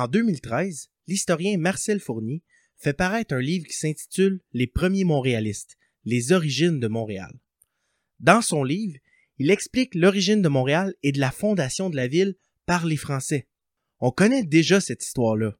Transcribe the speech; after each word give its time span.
En 0.00 0.08
2013, 0.08 0.88
l'historien 1.08 1.58
Marcel 1.58 2.00
Fournier 2.00 2.42
fait 2.78 2.94
paraître 2.94 3.34
un 3.34 3.40
livre 3.42 3.66
qui 3.66 3.76
s'intitule 3.76 4.40
Les 4.54 4.66
premiers 4.66 5.04
Montréalistes, 5.04 5.76
les 6.06 6.32
origines 6.32 6.80
de 6.80 6.88
Montréal. 6.88 7.38
Dans 8.18 8.40
son 8.40 8.64
livre, 8.64 8.96
il 9.36 9.50
explique 9.50 9.94
l'origine 9.94 10.40
de 10.40 10.48
Montréal 10.48 10.94
et 11.02 11.12
de 11.12 11.20
la 11.20 11.30
fondation 11.30 11.90
de 11.90 11.96
la 11.96 12.06
ville 12.06 12.36
par 12.64 12.86
les 12.86 12.96
Français. 12.96 13.46
On 13.98 14.10
connaît 14.10 14.42
déjà 14.42 14.80
cette 14.80 15.04
histoire-là. 15.04 15.58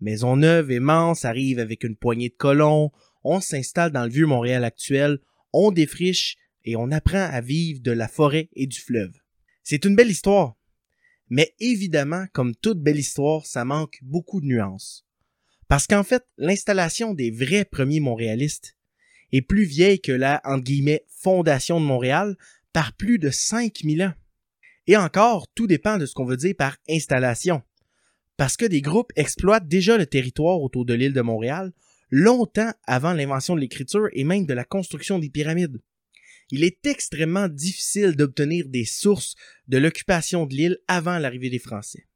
Maisonneuve 0.00 0.70
et 0.70 0.80
arrivent 1.22 1.58
avec 1.58 1.82
une 1.82 1.96
poignée 1.96 2.28
de 2.28 2.34
colons, 2.34 2.92
on 3.24 3.40
s'installe 3.40 3.92
dans 3.92 4.04
le 4.04 4.12
vieux 4.12 4.26
Montréal 4.26 4.64
actuel, 4.64 5.20
on 5.54 5.70
défriche 5.70 6.36
et 6.66 6.76
on 6.76 6.90
apprend 6.90 7.30
à 7.32 7.40
vivre 7.40 7.80
de 7.80 7.92
la 7.92 8.08
forêt 8.08 8.50
et 8.52 8.66
du 8.66 8.78
fleuve. 8.78 9.14
C'est 9.62 9.86
une 9.86 9.96
belle 9.96 10.10
histoire. 10.10 10.59
Mais 11.30 11.54
évidemment, 11.60 12.26
comme 12.32 12.54
toute 12.56 12.82
belle 12.82 12.98
histoire, 12.98 13.46
ça 13.46 13.64
manque 13.64 13.98
beaucoup 14.02 14.40
de 14.40 14.46
nuances. 14.46 15.06
Parce 15.68 15.86
qu'en 15.86 16.02
fait, 16.02 16.24
l'installation 16.36 17.14
des 17.14 17.30
vrais 17.30 17.64
premiers 17.64 18.00
montréalistes 18.00 18.76
est 19.30 19.42
plus 19.42 19.62
vieille 19.62 20.00
que 20.00 20.10
la, 20.10 20.40
entre 20.44 20.64
guillemets, 20.64 21.04
fondation 21.08 21.80
de 21.80 21.86
Montréal 21.86 22.36
par 22.72 22.92
plus 22.94 23.18
de 23.18 23.30
5000 23.30 24.02
ans. 24.02 24.12
Et 24.88 24.96
encore, 24.96 25.46
tout 25.54 25.68
dépend 25.68 25.98
de 25.98 26.06
ce 26.06 26.14
qu'on 26.14 26.24
veut 26.24 26.36
dire 26.36 26.56
par 26.58 26.76
installation. 26.88 27.62
Parce 28.36 28.56
que 28.56 28.64
des 28.64 28.80
groupes 28.80 29.12
exploitent 29.14 29.68
déjà 29.68 29.96
le 29.96 30.06
territoire 30.06 30.60
autour 30.60 30.84
de 30.84 30.94
l'île 30.94 31.12
de 31.12 31.20
Montréal 31.20 31.72
longtemps 32.10 32.72
avant 32.88 33.12
l'invention 33.12 33.54
de 33.54 33.60
l'écriture 33.60 34.08
et 34.12 34.24
même 34.24 34.46
de 34.46 34.54
la 34.54 34.64
construction 34.64 35.20
des 35.20 35.30
pyramides 35.30 35.80
il 36.50 36.64
est 36.64 36.86
extrêmement 36.86 37.48
difficile 37.48 38.16
d'obtenir 38.16 38.68
des 38.68 38.84
sources 38.84 39.34
de 39.68 39.78
l'occupation 39.78 40.46
de 40.46 40.54
l'île 40.54 40.78
avant 40.88 41.18
l'arrivée 41.18 41.50
des 41.50 41.58
Français. 41.58 42.06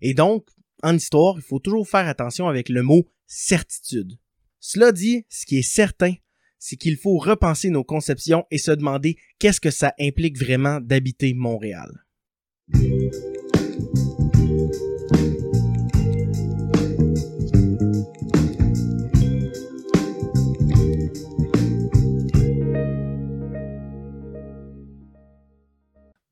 Et 0.00 0.14
donc, 0.14 0.48
en 0.82 0.94
histoire, 0.94 1.34
il 1.36 1.42
faut 1.42 1.58
toujours 1.58 1.88
faire 1.88 2.06
attention 2.06 2.48
avec 2.48 2.68
le 2.68 2.82
mot 2.82 3.08
certitude. 3.26 4.18
Cela 4.60 4.92
dit, 4.92 5.24
ce 5.28 5.46
qui 5.46 5.58
est 5.58 5.62
certain, 5.62 6.14
c'est 6.58 6.76
qu'il 6.76 6.96
faut 6.96 7.18
repenser 7.18 7.70
nos 7.70 7.84
conceptions 7.84 8.44
et 8.50 8.58
se 8.58 8.72
demander 8.72 9.16
qu'est-ce 9.38 9.60
que 9.60 9.70
ça 9.70 9.94
implique 10.00 10.38
vraiment 10.38 10.80
d'habiter 10.80 11.34
Montréal. 11.34 12.04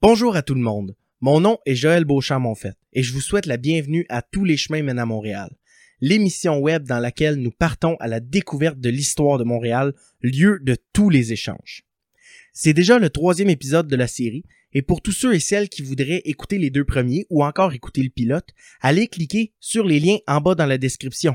Bonjour 0.09 0.37
à 0.37 0.43
tout 0.43 0.55
le 0.55 0.61
monde. 0.61 0.95
Mon 1.21 1.41
nom 1.41 1.59
est 1.67 1.75
Joël 1.75 2.05
Beauchamp-Monfette 2.05 2.79
et 2.93 3.03
je 3.03 3.13
vous 3.13 3.21
souhaite 3.21 3.47
la 3.47 3.57
bienvenue 3.57 4.07
à 4.09 4.23
Tous 4.23 4.45
les 4.45 4.57
chemins 4.57 4.85
mènent 4.85 5.01
à 5.01 5.05
Montréal, 5.05 5.51
l'émission 6.01 6.61
web 6.61 6.85
dans 6.85 7.01
laquelle 7.01 7.35
nous 7.35 7.51
partons 7.51 7.97
à 7.99 8.07
la 8.07 8.21
découverte 8.21 8.79
de 8.79 8.89
l'histoire 8.89 9.37
de 9.37 9.43
Montréal, 9.43 9.95
lieu 10.23 10.61
de 10.63 10.77
tous 10.93 11.11
les 11.11 11.33
échanges. 11.33 11.83
C'est 12.53 12.73
déjà 12.73 13.01
le 13.01 13.11
troisième 13.11 13.51
épisode 13.51 13.89
de 13.89 13.97
la 13.97 14.07
série 14.07 14.45
et 14.73 14.81
pour 14.81 15.03
tous 15.03 15.11
ceux 15.11 15.35
et 15.35 15.41
celles 15.41 15.69
qui 15.69 15.83
voudraient 15.83 16.23
écouter 16.25 16.59
les 16.59 16.71
deux 16.71 16.85
premiers 16.85 17.27
ou 17.29 17.43
encore 17.43 17.73
écouter 17.73 18.05
le 18.05 18.11
pilote, 18.11 18.51
allez 18.83 19.09
cliquer 19.09 19.55
sur 19.59 19.85
les 19.85 19.99
liens 19.99 20.19
en 20.29 20.41
bas 20.41 20.55
dans 20.55 20.67
la 20.67 20.79
description. 20.79 21.35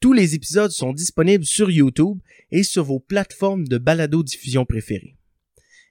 Tous 0.00 0.14
les 0.14 0.34
épisodes 0.34 0.70
sont 0.70 0.94
disponibles 0.94 1.44
sur 1.44 1.70
YouTube 1.70 2.20
et 2.50 2.62
sur 2.62 2.84
vos 2.84 3.00
plateformes 3.00 3.68
de 3.68 3.76
balado-diffusion 3.76 4.64
préférées. 4.64 5.18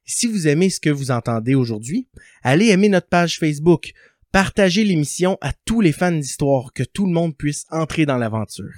Si 0.05 0.27
vous 0.27 0.47
aimez 0.47 0.69
ce 0.69 0.80
que 0.80 0.89
vous 0.89 1.11
entendez 1.11 1.55
aujourd'hui, 1.55 2.07
allez 2.44 2.67
aimer 2.67 2.89
notre 2.89 3.07
page 3.07 3.38
Facebook, 3.39 3.91
partagez 4.31 4.83
l'émission 4.83 5.38
à 5.41 5.53
tous 5.66 5.81
les 5.81 5.91
fans 5.91 6.11
d'histoire, 6.11 6.73
que 6.73 6.83
tout 6.83 7.05
le 7.05 7.13
monde 7.13 7.38
puisse 7.38 7.66
entrer 7.69 8.05
dans 8.05 8.17
l'aventure. 8.17 8.73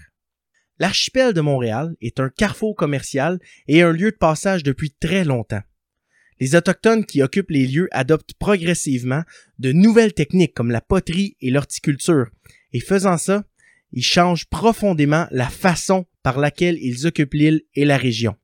L'archipel 0.79 1.33
de 1.33 1.41
Montréal 1.41 1.95
est 2.01 2.19
un 2.19 2.29
carrefour 2.29 2.75
commercial 2.75 3.39
et 3.67 3.81
un 3.81 3.91
lieu 3.91 4.11
de 4.11 4.17
passage 4.17 4.63
depuis 4.63 4.91
très 4.91 5.23
longtemps. 5.23 5.61
Les 6.39 6.56
Autochtones 6.56 7.06
qui 7.06 7.22
occupent 7.22 7.51
les 7.51 7.67
lieux 7.67 7.88
adoptent 7.91 8.33
progressivement 8.33 9.23
de 9.59 9.72
nouvelles 9.72 10.13
techniques 10.13 10.53
comme 10.53 10.72
la 10.72 10.81
poterie 10.81 11.38
et 11.39 11.51
l'horticulture, 11.51 12.28
et 12.73 12.79
faisant 12.79 13.17
ça, 13.17 13.45
ils 13.91 14.03
changent 14.03 14.47
profondément 14.47 15.28
la 15.31 15.47
façon 15.47 16.06
par 16.23 16.39
laquelle 16.39 16.78
ils 16.81 17.06
occupent 17.06 17.35
l'île 17.35 17.62
et 17.75 17.85
la 17.85 17.97
région. 17.97 18.35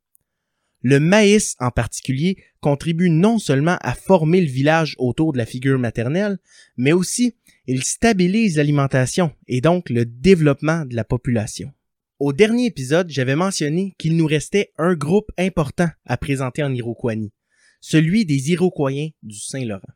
Le 0.82 1.00
maïs 1.00 1.56
en 1.60 1.72
particulier 1.72 2.38
contribue 2.62 3.10
non 3.10 3.38
seulement 3.38 3.78
à 3.82 3.94
former 3.94 4.40
le 4.42 4.50
village 4.50 4.96
autour 4.98 5.34
de 5.34 5.38
la 5.38 5.46
figure 5.46 5.78
maternelle, 5.78 6.40
mais 6.78 6.94
aussi 6.94 7.36
il 7.68 7.84
stabilise 7.84 8.58
l'alimentation 8.58 9.32
et 9.48 9.62
donc 9.62 9.90
le 9.90 10.06
développement 10.06 10.86
de 10.86 10.96
la 10.96 11.04
population. 11.04 11.72
Au 12.20 12.34
dernier 12.34 12.66
épisode, 12.66 13.10
j'avais 13.10 13.36
mentionné 13.36 13.94
qu'il 13.98 14.18
nous 14.18 14.26
restait 14.26 14.72
un 14.78 14.94
groupe 14.94 15.32
important 15.38 15.90
à 16.06 16.18
présenter 16.18 16.64
en 16.64 16.74
Iroquoisie, 16.74 17.32
celui 17.80 18.26
des 18.26 18.52
Iroquoiens 18.52 19.10
du 19.24 19.38
Saint-Laurent. 19.40 19.94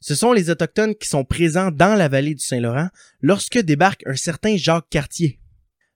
Ce 0.00 0.14
sont 0.14 0.32
les 0.32 0.50
Autochtones 0.50 0.94
qui 0.94 1.08
sont 1.08 1.24
présents 1.24 1.70
dans 1.70 1.94
la 1.94 2.08
vallée 2.08 2.34
du 2.34 2.44
Saint-Laurent 2.44 2.88
lorsque 3.20 3.58
débarque 3.58 4.02
un 4.06 4.16
certain 4.16 4.56
Jacques 4.56 4.88
Cartier, 4.90 5.40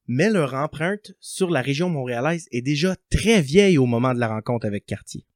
mais 0.08 0.30
leur 0.30 0.54
empreinte 0.54 1.12
sur 1.20 1.50
la 1.50 1.62
région 1.62 1.88
montréalaise 1.88 2.48
est 2.52 2.62
déjà 2.62 2.96
très 3.10 3.42
vieille 3.42 3.78
au 3.78 3.86
moment 3.86 4.14
de 4.14 4.20
la 4.20 4.28
rencontre 4.28 4.66
avec 4.66 4.86
Cartier. 4.86 5.26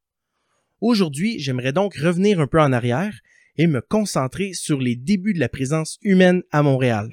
Aujourd'hui, 0.80 1.38
j'aimerais 1.38 1.72
donc 1.72 1.96
revenir 1.96 2.40
un 2.40 2.46
peu 2.46 2.60
en 2.60 2.72
arrière 2.72 3.20
et 3.56 3.66
me 3.66 3.80
concentrer 3.80 4.52
sur 4.54 4.80
les 4.80 4.96
débuts 4.96 5.34
de 5.34 5.40
la 5.40 5.48
présence 5.48 5.98
humaine 6.02 6.42
à 6.50 6.62
Montréal. 6.62 7.10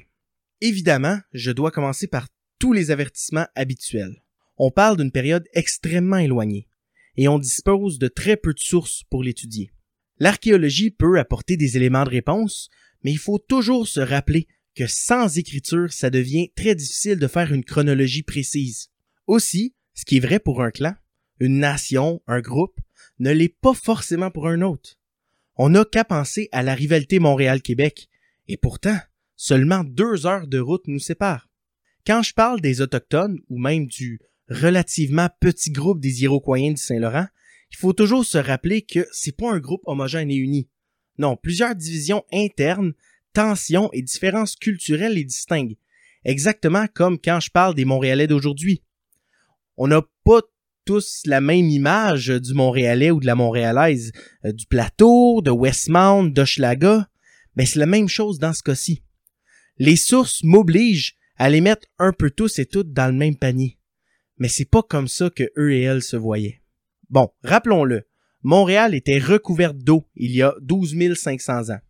Évidemment, 0.60 1.18
je 1.32 1.50
dois 1.50 1.70
commencer 1.70 2.06
par 2.06 2.28
tous 2.58 2.72
les 2.72 2.90
avertissements 2.90 3.46
habituels. 3.54 4.22
On 4.56 4.70
parle 4.70 4.96
d'une 4.96 5.12
période 5.12 5.46
extrêmement 5.52 6.16
éloignée, 6.16 6.66
et 7.16 7.28
on 7.28 7.38
dispose 7.38 7.98
de 7.98 8.08
très 8.08 8.36
peu 8.36 8.54
de 8.54 8.58
sources 8.58 9.04
pour 9.10 9.22
l'étudier. 9.22 9.70
L'archéologie 10.18 10.90
peut 10.90 11.18
apporter 11.18 11.56
des 11.56 11.76
éléments 11.76 12.04
de 12.04 12.10
réponse, 12.10 12.70
mais 13.04 13.12
il 13.12 13.18
faut 13.18 13.38
toujours 13.38 13.86
se 13.86 14.00
rappeler 14.00 14.48
que 14.78 14.86
sans 14.86 15.38
écriture, 15.38 15.92
ça 15.92 16.08
devient 16.08 16.52
très 16.54 16.76
difficile 16.76 17.18
de 17.18 17.26
faire 17.26 17.52
une 17.52 17.64
chronologie 17.64 18.22
précise. 18.22 18.90
Aussi, 19.26 19.74
ce 19.92 20.04
qui 20.04 20.18
est 20.18 20.20
vrai 20.20 20.38
pour 20.38 20.62
un 20.62 20.70
clan, 20.70 20.94
une 21.40 21.58
nation, 21.58 22.22
un 22.28 22.40
groupe, 22.40 22.78
ne 23.18 23.32
l'est 23.32 23.48
pas 23.60 23.74
forcément 23.74 24.30
pour 24.30 24.46
un 24.46 24.62
autre. 24.62 24.96
On 25.56 25.70
n'a 25.70 25.84
qu'à 25.84 26.04
penser 26.04 26.48
à 26.52 26.62
la 26.62 26.76
rivalité 26.76 27.18
Montréal-Québec, 27.18 28.08
et 28.46 28.56
pourtant, 28.56 28.96
seulement 29.34 29.82
deux 29.82 30.26
heures 30.26 30.46
de 30.46 30.60
route 30.60 30.86
nous 30.86 31.00
séparent. 31.00 31.48
Quand 32.06 32.22
je 32.22 32.32
parle 32.32 32.60
des 32.60 32.80
Autochtones, 32.80 33.40
ou 33.48 33.58
même 33.58 33.88
du 33.88 34.20
relativement 34.48 35.28
petit 35.40 35.72
groupe 35.72 35.98
des 35.98 36.22
Iroquois 36.22 36.60
du 36.60 36.76
Saint-Laurent, 36.76 37.26
il 37.72 37.76
faut 37.76 37.94
toujours 37.94 38.24
se 38.24 38.38
rappeler 38.38 38.82
que 38.82 39.08
c'est 39.10 39.36
pas 39.36 39.52
un 39.52 39.58
groupe 39.58 39.82
homogène 39.86 40.30
et 40.30 40.36
uni. 40.36 40.68
Non, 41.18 41.36
plusieurs 41.36 41.74
divisions 41.74 42.24
internes, 42.32 42.92
tensions 43.38 43.88
et 43.92 44.02
différences 44.02 44.56
culturelles 44.56 45.14
les 45.14 45.22
distinguent. 45.22 45.76
Exactement 46.24 46.86
comme 46.92 47.20
quand 47.20 47.38
je 47.38 47.50
parle 47.52 47.76
des 47.76 47.84
Montréalais 47.84 48.26
d'aujourd'hui. 48.26 48.82
On 49.76 49.86
n'a 49.86 50.02
pas 50.24 50.40
tous 50.84 51.20
la 51.24 51.40
même 51.40 51.68
image 51.68 52.26
du 52.26 52.52
Montréalais 52.52 53.12
ou 53.12 53.20
de 53.20 53.26
la 53.26 53.36
Montréalaise, 53.36 54.10
euh, 54.44 54.50
du 54.50 54.66
plateau, 54.66 55.40
de 55.40 55.52
Westmount, 55.52 56.24
d'Hochelaga, 56.24 57.08
mais 57.54 57.64
c'est 57.64 57.78
la 57.78 57.86
même 57.86 58.08
chose 58.08 58.40
dans 58.40 58.52
ce 58.52 58.64
cas-ci. 58.64 59.04
Les 59.76 59.94
sources 59.94 60.42
m'obligent 60.42 61.16
à 61.36 61.48
les 61.48 61.60
mettre 61.60 61.86
un 62.00 62.12
peu 62.12 62.30
tous 62.30 62.58
et 62.58 62.66
toutes 62.66 62.92
dans 62.92 63.06
le 63.06 63.16
même 63.16 63.36
panier. 63.36 63.78
Mais 64.38 64.48
c'est 64.48 64.68
pas 64.68 64.82
comme 64.82 65.06
ça 65.06 65.30
que 65.30 65.48
eux 65.56 65.72
et 65.72 65.82
elles 65.82 66.02
se 66.02 66.16
voyaient. 66.16 66.60
Bon, 67.08 67.30
rappelons-le, 67.44 68.02
Montréal 68.42 68.96
était 68.96 69.20
recouverte 69.20 69.78
d'eau 69.78 70.08
il 70.16 70.32
y 70.32 70.42
a 70.42 70.56
12 70.60 71.14
500 71.14 71.70
ans. 71.70 71.80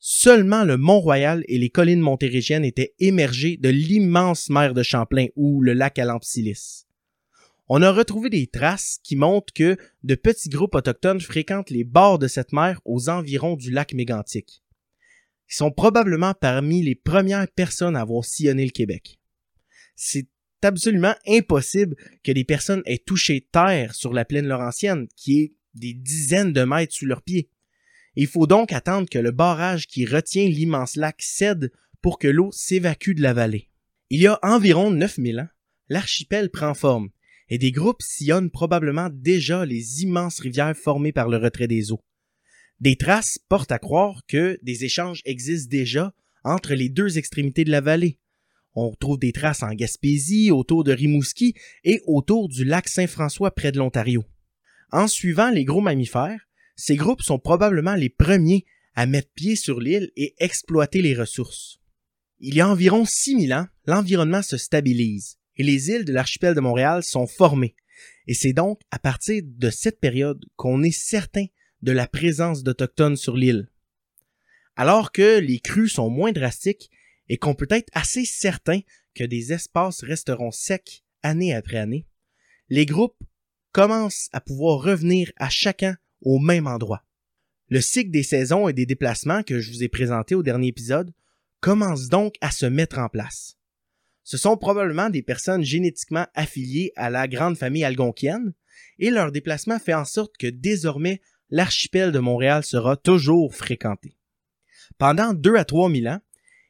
Seulement 0.00 0.64
le 0.64 0.76
Mont-Royal 0.76 1.44
et 1.48 1.58
les 1.58 1.70
collines 1.70 2.00
montérégiennes 2.00 2.64
étaient 2.64 2.94
émergées 2.98 3.56
de 3.56 3.68
l'immense 3.68 4.48
mer 4.48 4.74
de 4.74 4.82
Champlain 4.82 5.26
ou 5.36 5.60
le 5.60 5.72
lac 5.72 5.98
Alampsilis 5.98 6.86
on 7.68 7.82
a 7.82 7.92
retrouvé 7.92 8.30
des 8.30 8.46
traces 8.46 8.98
qui 9.02 9.14
montrent 9.14 9.52
que 9.52 9.76
de 10.02 10.14
petits 10.14 10.48
groupes 10.48 10.74
autochtones 10.74 11.20
fréquentent 11.20 11.70
les 11.70 11.84
bords 11.84 12.18
de 12.18 12.26
cette 12.26 12.52
mer 12.52 12.80
aux 12.84 13.08
environs 13.10 13.56
du 13.56 13.70
lac 13.70 13.92
mégantique. 13.92 14.62
Ils 15.50 15.54
sont 15.54 15.70
probablement 15.70 16.34
parmi 16.34 16.82
les 16.82 16.94
premières 16.94 17.48
personnes 17.48 17.96
à 17.96 18.00
avoir 18.00 18.24
sillonné 18.24 18.64
le 18.64 18.70
Québec. 18.70 19.18
C'est 19.96 20.28
absolument 20.62 21.14
impossible 21.26 21.96
que 22.24 22.32
des 22.32 22.44
personnes 22.44 22.82
aient 22.86 23.02
touché 23.04 23.46
terre 23.52 23.94
sur 23.94 24.12
la 24.12 24.24
plaine 24.24 24.46
laurentienne, 24.46 25.06
qui 25.14 25.40
est 25.40 25.52
des 25.74 25.92
dizaines 25.92 26.52
de 26.52 26.64
mètres 26.64 26.94
sous 26.94 27.06
leurs 27.06 27.22
pieds. 27.22 27.50
Il 28.20 28.26
faut 28.26 28.48
donc 28.48 28.72
attendre 28.72 29.08
que 29.08 29.20
le 29.20 29.30
barrage 29.30 29.86
qui 29.86 30.04
retient 30.04 30.48
l'immense 30.48 30.96
lac 30.96 31.22
cède 31.22 31.70
pour 32.02 32.18
que 32.18 32.26
l'eau 32.26 32.50
s'évacue 32.50 33.12
de 33.12 33.22
la 33.22 33.32
vallée. 33.32 33.70
Il 34.10 34.20
y 34.20 34.26
a 34.26 34.40
environ 34.42 34.90
9000 34.90 35.38
ans, 35.38 35.48
l'archipel 35.88 36.50
prend 36.50 36.74
forme 36.74 37.10
et 37.48 37.58
des 37.58 37.70
groupes 37.70 38.02
sillonnent 38.02 38.50
probablement 38.50 39.08
déjà 39.08 39.64
les 39.64 40.02
immenses 40.02 40.40
rivières 40.40 40.76
formées 40.76 41.12
par 41.12 41.28
le 41.28 41.36
retrait 41.36 41.68
des 41.68 41.92
eaux. 41.92 42.02
Des 42.80 42.96
traces 42.96 43.38
portent 43.48 43.70
à 43.70 43.78
croire 43.78 44.22
que 44.26 44.58
des 44.64 44.84
échanges 44.84 45.22
existent 45.24 45.70
déjà 45.70 46.12
entre 46.42 46.74
les 46.74 46.88
deux 46.88 47.18
extrémités 47.18 47.62
de 47.62 47.70
la 47.70 47.80
vallée. 47.80 48.18
On 48.74 48.92
trouve 48.96 49.20
des 49.20 49.32
traces 49.32 49.62
en 49.62 49.72
Gaspésie, 49.74 50.50
autour 50.50 50.82
de 50.82 50.90
Rimouski 50.90 51.54
et 51.84 52.00
autour 52.04 52.48
du 52.48 52.64
lac 52.64 52.88
Saint-François 52.88 53.54
près 53.54 53.70
de 53.70 53.78
l'Ontario. 53.78 54.24
En 54.90 55.06
suivant 55.06 55.50
les 55.50 55.64
gros 55.64 55.80
mammifères, 55.80 56.47
ces 56.78 56.94
groupes 56.94 57.22
sont 57.22 57.40
probablement 57.40 57.96
les 57.96 58.08
premiers 58.08 58.64
à 58.94 59.04
mettre 59.06 59.32
pied 59.34 59.56
sur 59.56 59.80
l'île 59.80 60.12
et 60.16 60.36
exploiter 60.38 61.02
les 61.02 61.14
ressources. 61.14 61.80
Il 62.38 62.54
y 62.54 62.60
a 62.60 62.68
environ 62.68 63.04
6000 63.04 63.52
ans, 63.52 63.66
l'environnement 63.84 64.42
se 64.42 64.56
stabilise 64.56 65.38
et 65.56 65.64
les 65.64 65.90
îles 65.90 66.04
de 66.04 66.12
l'archipel 66.12 66.54
de 66.54 66.60
Montréal 66.60 67.02
sont 67.02 67.26
formées. 67.26 67.74
Et 68.28 68.34
c'est 68.34 68.52
donc 68.52 68.80
à 68.92 69.00
partir 69.00 69.42
de 69.44 69.70
cette 69.70 69.98
période 69.98 70.44
qu'on 70.54 70.84
est 70.84 70.96
certain 70.96 71.46
de 71.82 71.90
la 71.90 72.06
présence 72.06 72.62
d'Autochtones 72.62 73.16
sur 73.16 73.36
l'île. 73.36 73.68
Alors 74.76 75.10
que 75.10 75.40
les 75.40 75.58
crues 75.58 75.88
sont 75.88 76.10
moins 76.10 76.30
drastiques 76.30 76.92
et 77.28 77.38
qu'on 77.38 77.56
peut 77.56 77.66
être 77.70 77.90
assez 77.92 78.24
certain 78.24 78.80
que 79.16 79.24
des 79.24 79.52
espaces 79.52 80.04
resteront 80.04 80.52
secs 80.52 81.02
année 81.24 81.52
après 81.52 81.78
année, 81.78 82.06
les 82.68 82.86
groupes 82.86 83.18
commencent 83.72 84.28
à 84.32 84.40
pouvoir 84.40 84.80
revenir 84.80 85.32
à 85.38 85.50
chacun 85.50 85.96
au 86.22 86.38
même 86.38 86.66
endroit. 86.66 87.04
Le 87.68 87.80
cycle 87.80 88.10
des 88.10 88.22
saisons 88.22 88.68
et 88.68 88.72
des 88.72 88.86
déplacements 88.86 89.42
que 89.42 89.60
je 89.60 89.70
vous 89.70 89.82
ai 89.82 89.88
présenté 89.88 90.34
au 90.34 90.42
dernier 90.42 90.68
épisode 90.68 91.12
commence 91.60 92.08
donc 92.08 92.36
à 92.40 92.50
se 92.50 92.66
mettre 92.66 92.98
en 92.98 93.08
place. 93.08 93.56
Ce 94.24 94.36
sont 94.36 94.56
probablement 94.56 95.10
des 95.10 95.22
personnes 95.22 95.62
génétiquement 95.62 96.26
affiliées 96.34 96.92
à 96.96 97.10
la 97.10 97.28
grande 97.28 97.56
famille 97.56 97.84
algonquienne, 97.84 98.52
et 98.98 99.10
leur 99.10 99.32
déplacement 99.32 99.78
fait 99.78 99.94
en 99.94 100.04
sorte 100.04 100.36
que 100.36 100.46
désormais 100.46 101.20
l'archipel 101.50 102.12
de 102.12 102.18
Montréal 102.18 102.62
sera 102.62 102.96
toujours 102.96 103.54
fréquenté. 103.54 104.16
Pendant 104.98 105.32
deux 105.32 105.56
à 105.56 105.64
trois 105.64 105.88
mille 105.88 106.08
ans, 106.08 106.20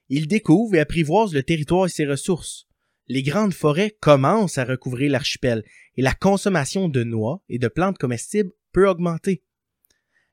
ils 0.09 0.29
découvrent 0.29 0.75
et 0.75 0.81
apprivoisent 0.81 1.35
le 1.35 1.43
territoire 1.43 1.87
et 1.87 1.91
ses 1.91 2.07
ressources. 2.07 2.67
Les 3.09 3.23
grandes 3.23 3.55
forêts 3.55 3.97
commencent 4.01 4.59
à 4.59 4.65
recouvrir 4.65 5.11
l'archipel 5.11 5.65
et 5.97 6.03
la 6.03 6.15
consommation 6.15 6.89
de 6.89 7.05
noix 7.05 7.43
et 7.49 7.59
de 7.59 7.69
plantes 7.69 7.99
comestibles 7.99 8.53
augmenter. 8.87 9.43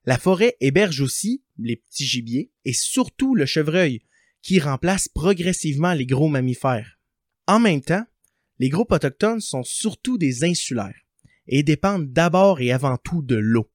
La 0.06 0.18
forêt 0.18 0.56
héberge 0.60 1.02
aussi 1.02 1.44
les 1.58 1.78
petits 1.78 2.06
gibiers 2.06 2.52
et 2.64 2.74
surtout 2.74 3.36
le 3.36 3.46
chevreuil, 3.46 4.02
qui 4.42 4.60
remplace 4.60 5.08
progressivement 5.08 5.94
les 5.94 6.06
gros 6.06 6.28
mammifères. 6.28 7.00
En 7.48 7.60
même 7.60 7.82
temps, 7.82 8.06
les 8.60 8.70
groupes 8.70 8.92
autochtones 8.92 9.42
sont 9.42 9.64
surtout 9.64 10.18
des 10.18 10.44
insulaires 10.44 11.02
et 11.48 11.64
dépendent 11.64 12.12
d'abord 12.12 12.62
et 12.62 12.72
avant 12.72 12.98
tout 12.98 13.22
de 13.22 13.36
l'eau. 13.36 13.70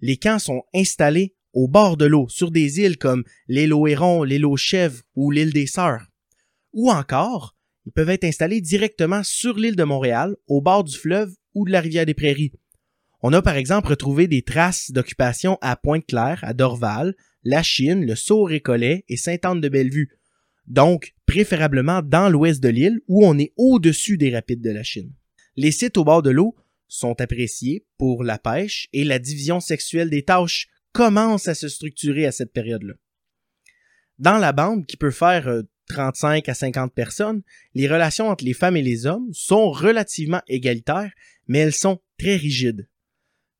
Les 0.00 0.16
camps 0.16 0.38
sont 0.38 0.64
installés 0.74 1.36
au 1.52 1.68
bord 1.68 1.96
de 1.96 2.06
l'eau 2.06 2.28
sur 2.28 2.50
des 2.50 2.80
îles 2.80 2.98
comme 2.98 3.24
l'île 3.46 3.72
aux 3.72 3.86
Hérons, 3.86 4.24
l'île 4.24 4.46
aux 4.46 4.56
Chèvres 4.56 5.02
ou 5.14 5.30
l'île 5.30 5.52
des 5.52 5.66
Sœurs. 5.66 6.06
Ou 6.72 6.90
encore, 6.90 7.56
ils 7.86 7.92
peuvent 7.92 8.10
être 8.10 8.24
installés 8.24 8.60
directement 8.60 9.22
sur 9.22 9.58
l'île 9.58 9.76
de 9.76 9.84
Montréal, 9.84 10.36
au 10.46 10.60
bord 10.60 10.84
du 10.84 10.96
fleuve 10.96 11.34
ou 11.54 11.64
de 11.64 11.70
la 11.70 11.80
rivière 11.80 12.06
des 12.06 12.14
Prairies. 12.14 12.52
On 13.24 13.32
a 13.32 13.40
par 13.40 13.56
exemple 13.56 13.88
retrouvé 13.88 14.26
des 14.26 14.42
traces 14.42 14.90
d'occupation 14.90 15.56
à 15.60 15.76
Pointe-Claire, 15.76 16.40
à 16.42 16.54
Dorval, 16.54 17.14
la 17.44 17.62
Chine, 17.62 18.04
le 18.04 18.16
Sault-Récollet 18.16 19.04
et 19.08 19.16
Sainte-Anne-de-Bellevue. 19.16 20.10
Donc, 20.66 21.14
préférablement 21.24 22.02
dans 22.02 22.28
l'ouest 22.28 22.60
de 22.60 22.68
l'île 22.68 23.00
où 23.06 23.24
on 23.24 23.38
est 23.38 23.52
au-dessus 23.56 24.18
des 24.18 24.34
rapides 24.34 24.60
de 24.60 24.70
la 24.70 24.82
Chine. 24.82 25.12
Les 25.56 25.70
sites 25.70 25.98
au 25.98 26.04
bord 26.04 26.22
de 26.22 26.30
l'eau 26.30 26.56
sont 26.88 27.20
appréciés 27.20 27.86
pour 27.96 28.24
la 28.24 28.38
pêche 28.38 28.88
et 28.92 29.04
la 29.04 29.20
division 29.20 29.60
sexuelle 29.60 30.10
des 30.10 30.24
tâches 30.24 30.68
commence 30.92 31.46
à 31.46 31.54
se 31.54 31.68
structurer 31.68 32.26
à 32.26 32.32
cette 32.32 32.52
période-là. 32.52 32.94
Dans 34.18 34.38
la 34.38 34.52
bande, 34.52 34.84
qui 34.86 34.96
peut 34.96 35.10
faire 35.10 35.62
35 35.88 36.48
euh, 36.48 36.52
à 36.52 36.54
50 36.54 36.92
personnes, 36.92 37.42
les 37.74 37.88
relations 37.88 38.28
entre 38.28 38.44
les 38.44 38.52
femmes 38.52 38.76
et 38.76 38.82
les 38.82 39.06
hommes 39.06 39.28
sont 39.32 39.70
relativement 39.70 40.42
égalitaires, 40.48 41.12
mais 41.46 41.60
elles 41.60 41.72
sont 41.72 42.00
très 42.18 42.36
rigides. 42.36 42.88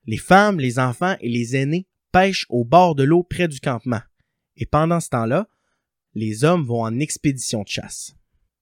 Les 0.05 0.17
femmes, 0.17 0.59
les 0.59 0.79
enfants 0.79 1.15
et 1.21 1.29
les 1.29 1.55
aînés 1.55 1.87
pêchent 2.11 2.45
au 2.49 2.65
bord 2.65 2.95
de 2.95 3.03
l'eau 3.03 3.23
près 3.23 3.47
du 3.47 3.59
campement. 3.59 4.01
Et 4.57 4.65
pendant 4.65 4.99
ce 4.99 5.09
temps-là, 5.09 5.47
les 6.13 6.43
hommes 6.43 6.65
vont 6.65 6.83
en 6.83 6.99
expédition 6.99 7.63
de 7.63 7.67
chasse. 7.67 8.13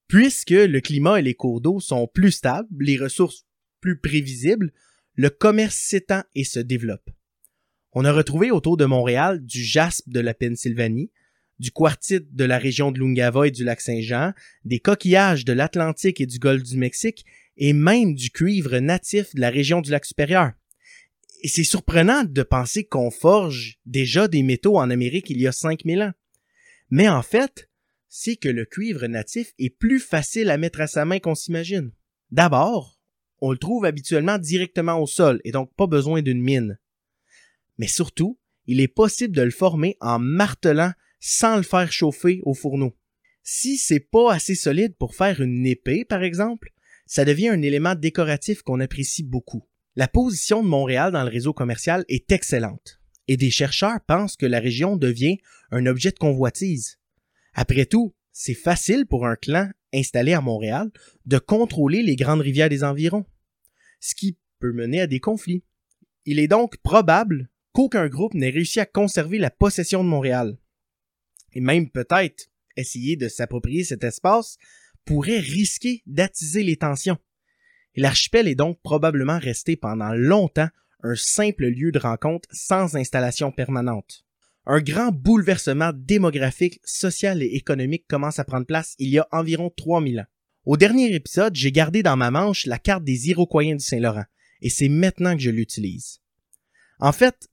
Puisque 0.08 0.52
le 0.52 0.80
climat 0.82 1.20
et 1.20 1.24
les 1.24 1.34
cours 1.34 1.62
d'eau 1.62 1.80
sont 1.80 2.08
plus 2.08 2.32
stables, 2.32 2.68
les 2.80 2.98
ressources 2.98 3.46
plus 3.80 3.98
prévisibles, 3.98 4.72
le 5.16 5.30
commerce 5.30 5.76
s'étend 5.76 6.24
et 6.36 6.44
se 6.44 6.60
développe. 6.60 7.10
On 7.94 8.06
a 8.06 8.14
retrouvé 8.14 8.52
autour 8.52 8.78
de 8.78 8.86
Montréal 8.86 9.46
du 9.46 9.64
jaspe 9.64 10.08
de 10.08 10.20
la 10.20 10.34
Pennsylvanie, 10.34 11.12
du 11.60 11.72
quartzite 11.72 12.34
de 12.34 12.46
la 12.46 12.58
région 12.58 12.92
de 12.92 13.00
l'Ungava 13.00 13.48
et 13.48 13.52
du 13.52 13.64
lac 13.64 13.82
Saint-Jean, 13.82 14.34
des 14.64 14.80
coquillages 14.80 15.46
de 15.46 15.54
l'Atlantique 15.54 16.22
et 16.22 16.26
du 16.26 16.40
golfe 16.40 16.64
du 16.64 16.78
Mexique, 16.78 17.26
et 17.58 17.74
même 17.74 18.16
du 18.16 18.32
cuivre 18.32 18.78
natif 18.80 19.36
de 19.36 19.42
la 19.42 19.50
région 19.50 19.82
du 19.82 19.92
lac 19.92 20.06
supérieur. 20.06 20.54
Et 21.42 21.48
c'est 21.48 21.64
surprenant 21.64 22.24
de 22.24 22.44
penser 22.44 22.84
qu'on 22.84 23.10
forge 23.10 23.80
déjà 23.88 24.28
des 24.28 24.44
métaux 24.44 24.78
en 24.78 24.92
Amérique 24.92 25.30
il 25.32 25.42
y 25.42 25.48
a 25.48 25.52
5000 25.52 26.04
ans. 26.04 26.14
Mais 26.92 27.10
en 27.10 27.24
fait, 27.24 27.68
c'est 28.10 28.36
que 28.36 28.50
le 28.50 28.66
cuivre 28.66 29.08
natif 29.08 29.54
est 29.58 29.72
plus 29.72 30.00
facile 30.00 30.52
à 30.52 30.58
mettre 30.58 30.82
à 30.82 30.88
sa 30.88 31.04
main 31.04 31.20
qu'on 31.20 31.34
s'imagine. 31.34 31.92
D'abord, 32.30 33.02
on 33.40 33.52
le 33.52 33.58
trouve 33.58 33.86
habituellement 33.86 34.38
directement 34.38 35.02
au 35.02 35.08
sol 35.08 35.42
et 35.44 35.52
donc 35.52 35.74
pas 35.76 35.88
besoin 35.88 36.22
d'une 36.22 36.42
mine. 36.42 36.78
Mais 37.80 37.88
surtout, 37.88 38.38
il 38.68 38.80
est 38.80 38.88
possible 38.88 39.36
de 39.36 39.42
le 39.42 39.50
former 39.50 39.98
en 40.00 40.20
martelant 40.20 40.94
sans 41.20 41.58
le 41.58 41.64
faire 41.64 41.92
chauffer 41.92 42.42
au 42.44 42.54
fourneau. 42.54 42.96
Si 43.42 43.78
c'est 43.78 44.00
pas 44.00 44.34
assez 44.34 44.54
solide 44.54 44.96
pour 44.96 45.16
faire 45.16 45.42
une 45.42 45.66
épée, 45.66 46.06
par 46.06 46.22
exemple, 46.22 46.72
ça 47.08 47.26
devient 47.26 47.50
un 47.50 47.64
élément 47.64 47.96
décoratif 47.96 48.62
qu'on 48.62 48.80
apprécie 48.80 49.24
beaucoup. 49.24 49.66
La 49.98 50.08
position 50.08 50.64
de 50.64 50.70
Montréal 50.70 51.12
dans 51.12 51.24
le 51.24 51.30
réseau 51.30 51.52
commercial 51.52 52.06
est 52.08 52.32
excellente, 52.32 53.02
et 53.28 53.36
des 53.36 53.52
chercheurs 53.52 54.00
pensent 54.08 54.38
que 54.38 54.46
la 54.46 54.62
région 54.62 54.96
devient 54.96 55.38
un 55.70 55.86
objet 55.86 56.12
de 56.12 56.18
convoitise. 56.18 56.98
Après 57.54 57.86
tout, 57.86 58.16
c'est 58.32 58.54
facile 58.54 59.06
pour 59.06 59.28
un 59.28 59.36
clan 59.36 59.70
installé 59.94 60.32
à 60.32 60.40
Montréal 60.40 60.90
de 61.26 61.38
contrôler 61.38 62.04
les 62.04 62.16
grandes 62.16 62.40
rivières 62.40 62.70
des 62.70 62.86
environs, 62.86 63.26
ce 64.00 64.16
qui 64.16 64.38
peut 64.60 64.72
mener 64.72 65.02
à 65.02 65.08
des 65.08 65.20
conflits. 65.20 65.66
Il 66.26 66.40
est 66.40 66.48
donc 66.48 66.78
probable 66.78 67.50
qu'aucun 67.74 68.08
groupe 68.08 68.34
n'ait 68.34 68.50
réussi 68.50 68.80
à 68.80 68.86
conserver 68.86 69.40
la 69.40 69.52
possession 69.52 70.06
de 70.06 70.10
Montréal. 70.10 70.58
Et 71.52 71.60
même 71.60 71.90
peut-être 71.90 72.50
essayer 72.78 73.18
de 73.18 73.28
s'approprier 73.28 73.84
cet 73.84 74.06
espace 74.06 74.58
pourrait 75.04 75.40
risquer 75.40 76.02
d'attiser 76.06 76.64
les 76.64 76.78
tensions 76.78 77.18
l'archipel 77.96 78.48
est 78.48 78.56
donc 78.56 78.80
probablement 78.82 79.40
resté 79.40 79.76
pendant 79.76 80.14
longtemps 80.14 80.70
un 81.04 81.16
simple 81.16 81.66
lieu 81.66 81.92
de 81.92 82.00
rencontre 82.00 82.48
sans 82.52 82.96
installation 82.96 83.52
permanente. 83.52 84.24
Un 84.66 84.80
grand 84.80 85.12
bouleversement 85.12 85.92
démographique, 85.94 86.80
social 86.84 87.42
et 87.42 87.56
économique 87.56 88.06
commence 88.08 88.40
à 88.40 88.44
prendre 88.44 88.66
place 88.66 88.96
il 89.00 89.10
y 89.10 89.18
a 89.18 89.28
environ 89.32 89.72
3000 89.76 90.20
ans. 90.20 90.26
Au 90.66 90.78
dernier 90.78 91.14
épisode, 91.16 91.56
j'ai 91.56 91.72
gardé 91.72 92.04
dans 92.04 92.18
ma 92.18 92.30
manche 92.30 92.68
la 92.68 92.78
carte 92.78 93.04
des 93.04 93.30
Iroquois 93.30 93.64
du 93.64 93.80
Saint-Laurent, 93.80 94.26
et 94.62 94.70
c'est 94.70 94.90
maintenant 94.90 95.36
que 95.36 95.42
je 95.42 95.50
l'utilise. 95.50 96.20
En 97.00 97.12
fait, 97.12 97.50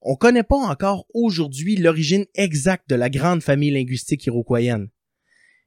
on 0.00 0.16
connaît 0.16 0.42
pas 0.42 0.56
encore 0.56 1.06
aujourd'hui 1.14 1.76
l'origine 1.76 2.26
exacte 2.34 2.90
de 2.90 2.96
la 2.96 3.08
grande 3.08 3.42
famille 3.42 3.70
linguistique 3.70 4.26
iroquoienne. 4.26 4.88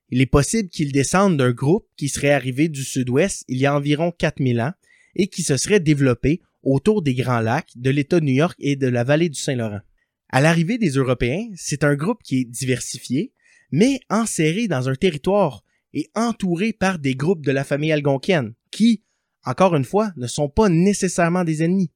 Il 0.10 0.22
est 0.22 0.26
possible 0.26 0.70
qu'ils 0.70 0.92
descendent 0.92 1.38
d'un 1.38 1.52
groupe 1.52 1.88
qui 1.98 2.08
serait 2.08 2.32
arrivé 2.32 2.70
du 2.70 2.84
sud-ouest 2.84 3.44
il 3.48 3.58
y 3.58 3.66
a 3.66 3.76
environ 3.76 4.12
4000 4.12 4.62
ans 4.62 4.74
et 5.16 5.28
qui 5.28 5.44
se 5.44 5.58
serait 5.58 5.80
développé 5.80 6.42
autour 6.64 7.02
des 7.02 7.14
Grands 7.14 7.40
Lacs, 7.40 7.72
de 7.76 7.90
l'État 7.90 8.20
de 8.20 8.26
New 8.26 8.34
York 8.34 8.56
et 8.60 8.76
de 8.76 8.88
la 8.88 9.04
vallée 9.04 9.30
du 9.30 9.40
Saint-Laurent. 9.40 9.82
À 10.30 10.42
l'arrivée 10.42 10.78
des 10.78 10.92
Européens, 10.92 11.48
c'est 11.56 11.84
un 11.84 11.96
groupe 11.96 12.22
qui 12.24 12.42
est 12.42 12.46
diversifié, 12.46 13.34
mais 13.72 14.00
enserré 14.10 14.68
dans 14.68 14.90
un 14.90 14.96
territoire 14.96 15.64
et 15.94 16.10
entouré 16.16 16.74
par 16.74 17.00
des 17.00 17.16
groupes 17.16 17.46
de 17.46 17.52
la 17.52 17.64
famille 17.64 17.92
algonquienne, 17.92 18.54
qui, 18.72 19.04
encore 19.46 19.76
une 19.76 19.86
fois, 19.86 20.12
ne 20.18 20.28
sont 20.28 20.50
pas 20.50 20.70
nécessairement 20.70 21.44
des 21.44 21.64
ennemis. 21.64 21.92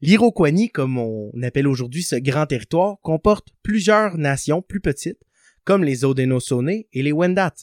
L'Iroquois, 0.00 0.50
comme 0.72 0.98
on 0.98 1.42
appelle 1.42 1.68
aujourd'hui 1.68 2.02
ce 2.02 2.16
grand 2.16 2.46
territoire, 2.46 2.98
comporte 3.02 3.48
plusieurs 3.62 4.18
nations 4.18 4.62
plus 4.62 4.80
petites, 4.80 5.20
comme 5.66 5.84
les 5.84 6.04
Haudenosaunee 6.04 6.88
et 6.92 7.02
les 7.02 7.12
Wendat. 7.12 7.54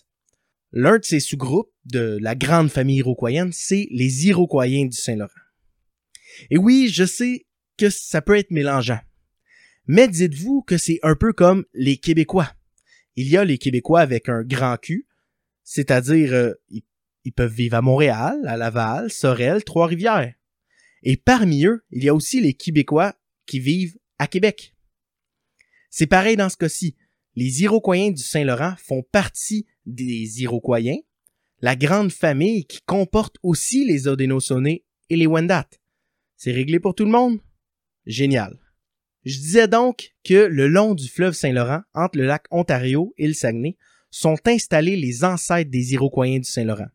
L'un 0.73 0.99
de 0.99 1.05
ces 1.05 1.21
sous-groupes 1.21 1.71
de 1.85 2.19
la 2.21 2.35
grande 2.35 2.69
famille 2.69 2.97
iroquoienne, 2.97 3.51
c'est 3.53 3.87
les 3.91 4.27
Iroquois 4.27 4.67
du 4.67 4.91
Saint-Laurent. 4.91 5.31
Et 6.49 6.57
oui, 6.57 6.89
je 6.91 7.05
sais 7.05 7.45
que 7.77 7.89
ça 7.89 8.21
peut 8.21 8.37
être 8.37 8.51
mélangeant. 8.51 8.99
Mais 9.87 10.07
dites-vous 10.07 10.63
que 10.63 10.77
c'est 10.77 10.99
un 11.01 11.15
peu 11.15 11.31
comme 11.31 11.65
les 11.73 11.97
Québécois. 11.97 12.53
Il 13.15 13.29
y 13.29 13.37
a 13.37 13.45
les 13.45 13.57
Québécois 13.57 14.01
avec 14.01 14.27
un 14.27 14.43
grand 14.43 14.77
cul, 14.77 15.07
c'est-à-dire 15.63 16.33
euh, 16.33 16.53
ils, 16.69 17.31
peuvent 17.33 17.53
vivre 17.53 17.77
à 17.77 17.81
Montréal, 17.81 18.37
à 18.47 18.57
Laval, 18.57 19.11
Sorel, 19.11 19.63
Trois-Rivières. 19.63 20.33
Et 21.03 21.15
parmi 21.15 21.65
eux, 21.65 21.85
il 21.91 22.03
y 22.03 22.09
a 22.09 22.15
aussi 22.15 22.41
les 22.41 22.53
Québécois 22.53 23.15
qui 23.45 23.59
vivent 23.59 23.97
à 24.17 24.27
Québec. 24.27 24.75
C'est 25.89 26.07
pareil 26.07 26.35
dans 26.35 26.49
ce 26.49 26.57
cas-ci 26.57 26.97
Les 27.35 27.63
Iroquoiens 27.63 28.11
du 28.11 28.21
Saint-Laurent 28.21 28.75
font 28.77 29.03
partie 29.11 29.65
des 29.85 30.41
Iroquoiens, 30.43 30.99
la 31.61 31.75
grande 31.75 32.11
famille 32.11 32.65
qui 32.65 32.81
comporte 32.85 33.37
aussi 33.41 33.85
les 33.85 34.07
Haudenosaunee 34.07 34.83
et 35.09 35.15
les 35.15 35.27
Wendat. 35.27 35.67
C'est 36.37 36.51
réglé 36.51 36.79
pour 36.79 36.93
tout 36.93 37.05
le 37.05 37.11
monde? 37.11 37.39
Génial. 38.05 38.59
Je 39.25 39.37
disais 39.37 39.67
donc 39.67 40.13
que 40.23 40.33
le 40.33 40.67
long 40.67 40.93
du 40.93 41.07
fleuve 41.07 41.33
Saint-Laurent, 41.33 41.81
entre 41.93 42.17
le 42.17 42.25
lac 42.25 42.45
Ontario 42.51 43.13
et 43.17 43.27
le 43.27 43.33
Saguenay, 43.33 43.77
sont 44.11 44.37
installés 44.45 44.97
les 44.97 45.23
ancêtres 45.23 45.71
des 45.71 45.93
Iroquoiens 45.93 46.39
du 46.39 46.49
Saint-Laurent. 46.49 46.89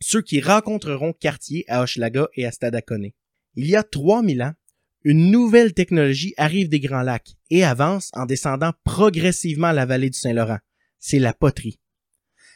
Ceux 0.00 0.22
qui 0.22 0.40
rencontreront 0.40 1.12
Cartier 1.12 1.64
à 1.68 1.82
Hochelaga 1.82 2.28
et 2.34 2.46
à 2.46 2.50
Stadacone. 2.50 3.10
Il 3.54 3.66
y 3.66 3.76
a 3.76 3.82
3000 3.82 4.42
ans, 4.42 4.54
une 5.02 5.30
nouvelle 5.30 5.72
technologie 5.72 6.34
arrive 6.36 6.68
des 6.68 6.80
Grands 6.80 7.02
Lacs 7.02 7.36
et 7.48 7.64
avance 7.64 8.10
en 8.12 8.26
descendant 8.26 8.72
progressivement 8.84 9.72
la 9.72 9.86
vallée 9.86 10.10
du 10.10 10.18
Saint-Laurent. 10.18 10.58
C'est 10.98 11.18
la 11.18 11.32
poterie. 11.32 11.80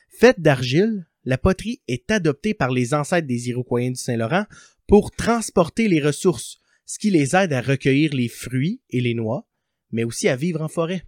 Faite 0.08 0.40
d'argile, 0.40 1.06
la 1.24 1.38
poterie 1.38 1.80
est 1.88 2.10
adoptée 2.10 2.52
par 2.52 2.70
les 2.70 2.92
ancêtres 2.92 3.26
des 3.26 3.48
Iroquois 3.48 3.88
du 3.88 3.96
Saint-Laurent 3.96 4.44
pour 4.86 5.10
transporter 5.10 5.88
les 5.88 6.02
ressources, 6.02 6.58
ce 6.84 6.98
qui 6.98 7.10
les 7.10 7.34
aide 7.34 7.54
à 7.54 7.62
recueillir 7.62 8.12
les 8.12 8.28
fruits 8.28 8.82
et 8.90 9.00
les 9.00 9.14
noix, 9.14 9.48
mais 9.90 10.04
aussi 10.04 10.28
à 10.28 10.36
vivre 10.36 10.60
en 10.60 10.68
forêt. 10.68 11.02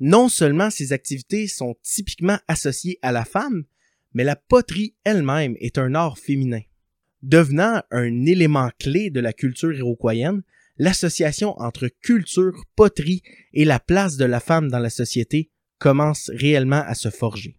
Non 0.00 0.28
seulement 0.28 0.70
ces 0.70 0.92
activités 0.92 1.46
sont 1.46 1.76
typiquement 1.82 2.38
associées 2.48 2.98
à 3.02 3.12
la 3.12 3.24
femme, 3.24 3.64
mais 4.12 4.24
la 4.24 4.36
poterie 4.36 4.96
elle-même 5.04 5.56
est 5.60 5.78
un 5.78 5.94
art 5.94 6.18
féminin. 6.18 6.62
Devenant 7.26 7.82
un 7.90 8.24
élément 8.24 8.70
clé 8.78 9.10
de 9.10 9.18
la 9.18 9.32
culture 9.32 9.74
iroquoienne, 9.74 10.42
l'association 10.78 11.60
entre 11.60 11.88
culture, 11.88 12.62
poterie 12.76 13.24
et 13.52 13.64
la 13.64 13.80
place 13.80 14.16
de 14.16 14.24
la 14.24 14.38
femme 14.38 14.68
dans 14.68 14.78
la 14.78 14.90
société 14.90 15.50
commence 15.80 16.30
réellement 16.32 16.84
à 16.86 16.94
se 16.94 17.10
forger. 17.10 17.58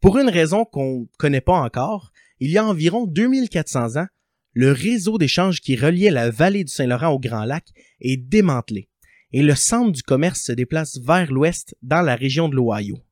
Pour 0.00 0.18
une 0.18 0.30
raison 0.30 0.64
qu'on 0.64 1.00
ne 1.00 1.06
connaît 1.18 1.42
pas 1.42 1.60
encore, 1.60 2.12
il 2.40 2.50
y 2.50 2.56
a 2.56 2.64
environ 2.64 3.04
2400 3.04 3.96
ans, 3.96 4.06
le 4.54 4.72
réseau 4.72 5.18
d'échange 5.18 5.60
qui 5.60 5.76
reliait 5.76 6.10
la 6.10 6.30
vallée 6.30 6.64
du 6.64 6.72
Saint-Laurent 6.72 7.10
au 7.10 7.18
Grand 7.18 7.44
Lac 7.44 7.66
est 8.00 8.16
démantelé 8.16 8.88
et 9.32 9.42
le 9.42 9.54
centre 9.54 9.92
du 9.92 10.02
commerce 10.02 10.40
se 10.40 10.52
déplace 10.52 10.96
vers 10.96 11.30
l'ouest 11.30 11.76
dans 11.82 12.00
la 12.00 12.16
région 12.16 12.48
de 12.48 12.56
l'Ohio. 12.56 13.04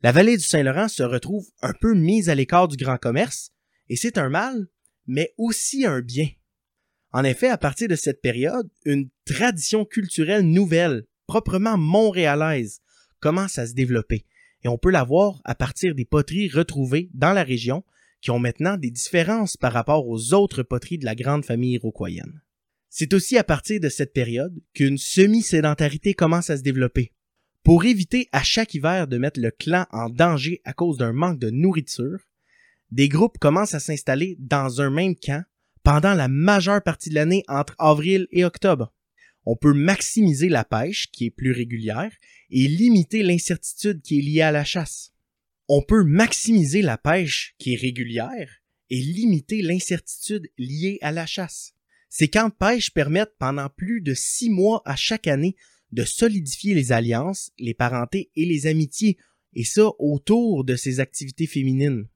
La 0.00 0.10
vallée 0.10 0.38
du 0.38 0.44
Saint-Laurent 0.44 0.88
se 0.88 1.02
retrouve 1.02 1.46
un 1.60 1.74
peu 1.78 1.92
mise 1.92 2.30
à 2.30 2.34
l'écart 2.34 2.66
du 2.66 2.78
grand 2.78 2.96
commerce 2.96 3.50
et 3.90 3.96
c'est 3.96 4.16
un 4.16 4.30
mal, 4.30 4.68
mais 5.06 5.32
aussi 5.38 5.84
un 5.84 6.00
bien. 6.00 6.28
En 7.12 7.24
effet, 7.24 7.48
à 7.48 7.58
partir 7.58 7.88
de 7.88 7.96
cette 7.96 8.20
période, 8.20 8.68
une 8.84 9.08
tradition 9.24 9.84
culturelle 9.84 10.42
nouvelle, 10.42 11.04
proprement 11.26 11.76
montréalaise, 11.76 12.80
commence 13.20 13.58
à 13.58 13.66
se 13.66 13.74
développer. 13.74 14.26
Et 14.64 14.68
on 14.68 14.78
peut 14.78 14.90
la 14.90 15.04
voir 15.04 15.40
à 15.44 15.54
partir 15.54 15.94
des 15.94 16.04
poteries 16.04 16.48
retrouvées 16.48 17.10
dans 17.14 17.32
la 17.32 17.44
région, 17.44 17.84
qui 18.20 18.30
ont 18.30 18.38
maintenant 18.38 18.78
des 18.78 18.90
différences 18.90 19.56
par 19.56 19.72
rapport 19.72 20.08
aux 20.08 20.32
autres 20.32 20.62
poteries 20.62 20.98
de 20.98 21.04
la 21.04 21.14
grande 21.14 21.44
famille 21.44 21.74
iroquoienne. 21.74 22.42
C'est 22.88 23.12
aussi 23.12 23.36
à 23.36 23.44
partir 23.44 23.80
de 23.80 23.88
cette 23.88 24.12
période 24.12 24.58
qu'une 24.72 24.98
semi-sédentarité 24.98 26.14
commence 26.14 26.48
à 26.48 26.56
se 26.56 26.62
développer. 26.62 27.12
Pour 27.62 27.84
éviter 27.84 28.28
à 28.32 28.42
chaque 28.42 28.74
hiver 28.74 29.08
de 29.08 29.18
mettre 29.18 29.40
le 29.40 29.50
clan 29.50 29.86
en 29.90 30.08
danger 30.08 30.60
à 30.64 30.72
cause 30.72 30.98
d'un 30.98 31.12
manque 31.12 31.38
de 31.38 31.50
nourriture, 31.50 32.20
des 32.94 33.08
groupes 33.08 33.38
commencent 33.38 33.74
à 33.74 33.80
s'installer 33.80 34.36
dans 34.38 34.80
un 34.80 34.88
même 34.88 35.16
camp 35.16 35.44
pendant 35.82 36.14
la 36.14 36.28
majeure 36.28 36.80
partie 36.80 37.10
de 37.10 37.16
l'année 37.16 37.42
entre 37.48 37.74
avril 37.80 38.28
et 38.30 38.44
octobre. 38.44 38.94
On 39.44 39.56
peut 39.56 39.74
maximiser 39.74 40.48
la 40.48 40.64
pêche, 40.64 41.10
qui 41.10 41.26
est 41.26 41.30
plus 41.30 41.50
régulière, 41.50 42.12
et 42.50 42.68
limiter 42.68 43.24
l'incertitude 43.24 44.00
qui 44.00 44.20
est 44.20 44.22
liée 44.22 44.42
à 44.42 44.52
la 44.52 44.64
chasse. 44.64 45.12
On 45.68 45.82
peut 45.82 46.04
maximiser 46.04 46.82
la 46.82 46.96
pêche, 46.96 47.56
qui 47.58 47.74
est 47.74 47.80
régulière, 47.80 48.48
et 48.90 49.00
limiter 49.00 49.60
l'incertitude 49.60 50.48
liée 50.56 50.98
à 51.02 51.10
la 51.10 51.26
chasse. 51.26 51.74
Ces 52.10 52.28
camps 52.28 52.48
de 52.48 52.54
pêche 52.54 52.92
permettent 52.92 53.36
pendant 53.40 53.68
plus 53.70 54.02
de 54.02 54.14
six 54.14 54.50
mois 54.50 54.82
à 54.84 54.94
chaque 54.94 55.26
année 55.26 55.56
de 55.90 56.04
solidifier 56.04 56.74
les 56.74 56.92
alliances, 56.92 57.50
les 57.58 57.74
parentés 57.74 58.30
et 58.36 58.46
les 58.46 58.68
amitiés, 58.68 59.18
et 59.52 59.64
ça 59.64 59.90
autour 59.98 60.62
de 60.62 60.76
ces 60.76 61.00
activités 61.00 61.48
féminines. 61.48 62.06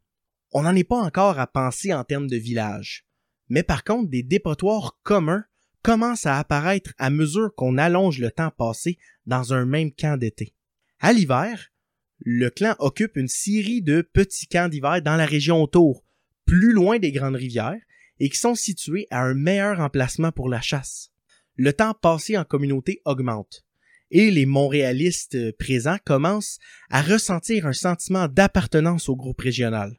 On 0.52 0.62
n'en 0.62 0.74
est 0.74 0.84
pas 0.84 1.00
encore 1.00 1.38
à 1.38 1.46
penser 1.46 1.92
en 1.92 2.04
termes 2.04 2.28
de 2.28 2.36
village 2.36 3.08
mais 3.48 3.62
par 3.62 3.84
contre 3.84 4.10
des 4.10 4.22
dépotoirs 4.22 4.98
communs 5.02 5.44
commencent 5.82 6.26
à 6.26 6.38
apparaître 6.38 6.92
à 6.98 7.10
mesure 7.10 7.54
qu'on 7.54 7.78
allonge 7.78 8.18
le 8.18 8.30
temps 8.30 8.50
passé 8.50 8.98
dans 9.26 9.54
un 9.54 9.64
même 9.64 9.92
camp 9.92 10.18
d'été. 10.18 10.54
À 11.00 11.12
l'hiver, 11.12 11.70
le 12.18 12.50
clan 12.50 12.74
occupe 12.78 13.16
une 13.16 13.28
série 13.28 13.80
de 13.80 14.02
petits 14.02 14.48
camps 14.48 14.68
d'hiver 14.68 15.00
dans 15.02 15.16
la 15.16 15.26
région 15.26 15.62
autour, 15.62 16.04
plus 16.44 16.72
loin 16.72 16.98
des 16.98 17.12
grandes 17.12 17.36
rivières, 17.36 17.80
et 18.18 18.28
qui 18.28 18.38
sont 18.38 18.56
situés 18.56 19.06
à 19.10 19.22
un 19.22 19.34
meilleur 19.34 19.78
emplacement 19.78 20.32
pour 20.32 20.48
la 20.48 20.60
chasse. 20.60 21.12
Le 21.54 21.72
temps 21.72 21.94
passé 21.94 22.36
en 22.36 22.44
communauté 22.44 23.00
augmente, 23.04 23.64
et 24.10 24.32
les 24.32 24.46
Montréalistes 24.46 25.56
présents 25.58 25.98
commencent 26.04 26.58
à 26.90 27.02
ressentir 27.02 27.66
un 27.66 27.72
sentiment 27.72 28.26
d'appartenance 28.26 29.08
au 29.08 29.14
groupe 29.14 29.40
régional. 29.40 29.96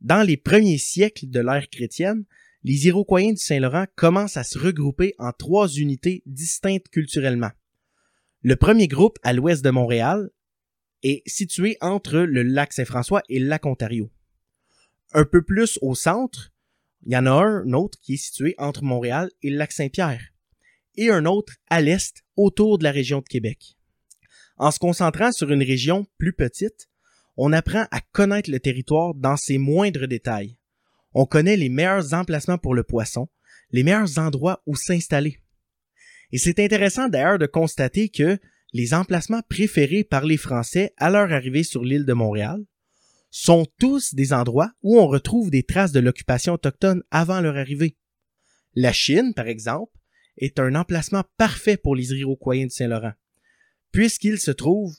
Dans 0.00 0.22
les 0.22 0.36
premiers 0.36 0.78
siècles 0.78 1.28
de 1.28 1.40
l'ère 1.40 1.68
chrétienne, 1.70 2.24
les 2.62 2.86
Iroquois 2.86 3.22
du 3.22 3.36
Saint-Laurent 3.36 3.86
commencent 3.94 4.36
à 4.36 4.44
se 4.44 4.58
regrouper 4.58 5.14
en 5.18 5.32
trois 5.32 5.68
unités 5.68 6.22
distinctes 6.26 6.88
culturellement. 6.88 7.50
Le 8.42 8.56
premier 8.56 8.88
groupe, 8.88 9.18
à 9.22 9.32
l'ouest 9.32 9.64
de 9.64 9.70
Montréal, 9.70 10.30
est 11.02 11.22
situé 11.26 11.76
entre 11.80 12.18
le 12.18 12.42
lac 12.42 12.72
Saint-François 12.72 13.22
et 13.28 13.38
le 13.38 13.46
lac 13.46 13.66
Ontario. 13.66 14.10
Un 15.12 15.24
peu 15.24 15.42
plus 15.42 15.78
au 15.82 15.94
centre, 15.94 16.52
il 17.06 17.12
y 17.12 17.16
en 17.16 17.26
a 17.26 17.30
un, 17.30 17.72
autre 17.74 17.98
qui 18.00 18.14
est 18.14 18.18
situé 18.18 18.54
entre 18.58 18.82
Montréal 18.82 19.30
et 19.42 19.50
le 19.50 19.56
lac 19.56 19.72
Saint-Pierre, 19.72 20.22
et 20.96 21.10
un 21.10 21.26
autre 21.26 21.54
à 21.68 21.82
l'est, 21.82 22.24
autour 22.36 22.78
de 22.78 22.84
la 22.84 22.90
région 22.90 23.20
de 23.20 23.28
Québec. 23.28 23.76
En 24.56 24.70
se 24.70 24.78
concentrant 24.78 25.32
sur 25.32 25.50
une 25.50 25.62
région 25.62 26.06
plus 26.16 26.32
petite, 26.32 26.88
on 27.36 27.52
apprend 27.52 27.86
à 27.90 28.00
connaître 28.12 28.50
le 28.50 28.60
territoire 28.60 29.14
dans 29.14 29.36
ses 29.36 29.58
moindres 29.58 30.06
détails 30.06 30.56
on 31.14 31.26
connaît 31.26 31.56
les 31.56 31.68
meilleurs 31.68 32.12
emplacements 32.12 32.58
pour 32.58 32.74
le 32.74 32.82
poisson, 32.82 33.28
les 33.70 33.84
meilleurs 33.84 34.18
endroits 34.18 34.62
où 34.66 34.74
s'installer. 34.74 35.38
Et 36.32 36.38
c'est 36.38 36.58
intéressant 36.58 37.08
d'ailleurs 37.08 37.38
de 37.38 37.46
constater 37.46 38.08
que 38.08 38.38
les 38.72 38.92
emplacements 38.92 39.42
préférés 39.48 40.02
par 40.02 40.24
les 40.24 40.36
Français 40.36 40.92
à 40.96 41.10
leur 41.10 41.32
arrivée 41.32 41.62
sur 41.62 41.84
l'île 41.84 42.04
de 42.04 42.12
Montréal 42.12 42.60
sont 43.30 43.66
tous 43.78 44.14
des 44.14 44.32
endroits 44.32 44.72
où 44.82 44.98
on 44.98 45.06
retrouve 45.06 45.50
des 45.50 45.62
traces 45.62 45.92
de 45.92 46.00
l'occupation 46.00 46.54
autochtone 46.54 47.02
avant 47.10 47.40
leur 47.40 47.56
arrivée. 47.56 47.96
La 48.74 48.92
Chine, 48.92 49.32
par 49.34 49.46
exemple, 49.46 49.92
est 50.36 50.58
un 50.58 50.74
emplacement 50.74 51.22
parfait 51.36 51.76
pour 51.76 51.94
les 51.94 52.12
Iroquois 52.12 52.56
de 52.56 52.68
Saint-Laurent, 52.68 53.12
puisqu'il 53.92 54.38
se 54.38 54.50
trouve 54.50 54.96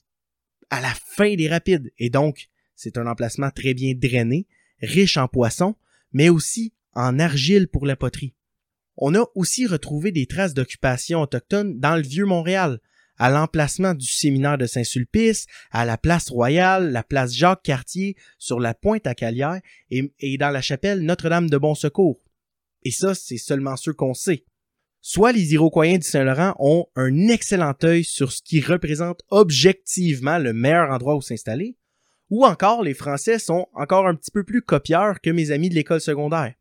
à 0.75 0.81
la 0.81 0.93
fin 0.93 1.35
des 1.35 1.47
rapides, 1.47 1.91
et 1.97 2.09
donc 2.09 2.49
c'est 2.75 2.97
un 2.97 3.07
emplacement 3.07 3.49
très 3.49 3.73
bien 3.73 3.93
drainé, 3.95 4.45
riche 4.81 5.15
en 5.15 5.29
poissons, 5.29 5.75
mais 6.11 6.27
aussi 6.27 6.73
en 6.93 7.17
argile 7.17 7.69
pour 7.69 7.85
la 7.85 7.95
poterie. 7.95 8.35
On 8.97 9.15
a 9.15 9.25
aussi 9.35 9.67
retrouvé 9.67 10.11
des 10.11 10.25
traces 10.25 10.53
d'occupation 10.53 11.21
autochtone 11.21 11.79
dans 11.79 11.95
le 11.95 12.01
vieux 12.01 12.25
Montréal, 12.25 12.79
à 13.17 13.29
l'emplacement 13.29 13.93
du 13.93 14.05
séminaire 14.05 14.57
de 14.57 14.65
Saint-Sulpice, 14.65 15.45
à 15.71 15.85
la 15.85 15.97
place 15.97 16.29
Royale, 16.29 16.91
la 16.91 17.03
place 17.03 17.33
Jacques-Cartier, 17.33 18.17
sur 18.37 18.59
la 18.59 18.73
pointe 18.73 19.07
à 19.07 19.15
Calière 19.15 19.61
et, 19.89 20.37
dans 20.37 20.49
la 20.49 20.61
chapelle 20.61 21.01
Notre-Dame 21.01 21.49
de 21.49 21.57
Bon 21.57 21.75
Secours. 21.75 22.21
Et 22.83 22.91
ça, 22.91 23.15
c'est 23.15 23.37
seulement 23.37 23.77
ceux 23.77 23.93
qu'on 23.93 24.13
sait. 24.13 24.43
Soit 25.07 25.33
les 25.33 25.53
Iroquois 25.53 25.99
du 25.99 26.01
Saint-Laurent 26.01 26.55
ont 26.57 26.87
un 26.95 27.27
excellent 27.27 27.75
œil 27.83 28.03
sur 28.03 28.31
ce 28.31 28.41
qui 28.41 28.59
représente 28.59 29.21
objectivement 29.29 30.39
le 30.39 30.51
meilleur 30.51 30.89
endroit 30.89 31.15
où 31.15 31.21
s'installer, 31.21 31.77
ou 32.31 32.43
encore 32.43 32.81
les 32.81 32.95
Français 32.95 33.37
sont 33.37 33.67
encore 33.75 34.07
un 34.07 34.15
petit 34.15 34.31
peu 34.31 34.43
plus 34.43 34.63
copieurs 34.63 35.21
que 35.21 35.29
mes 35.29 35.51
amis 35.51 35.69
de 35.69 35.75
l'école 35.75 36.01
secondaire. 36.01 36.55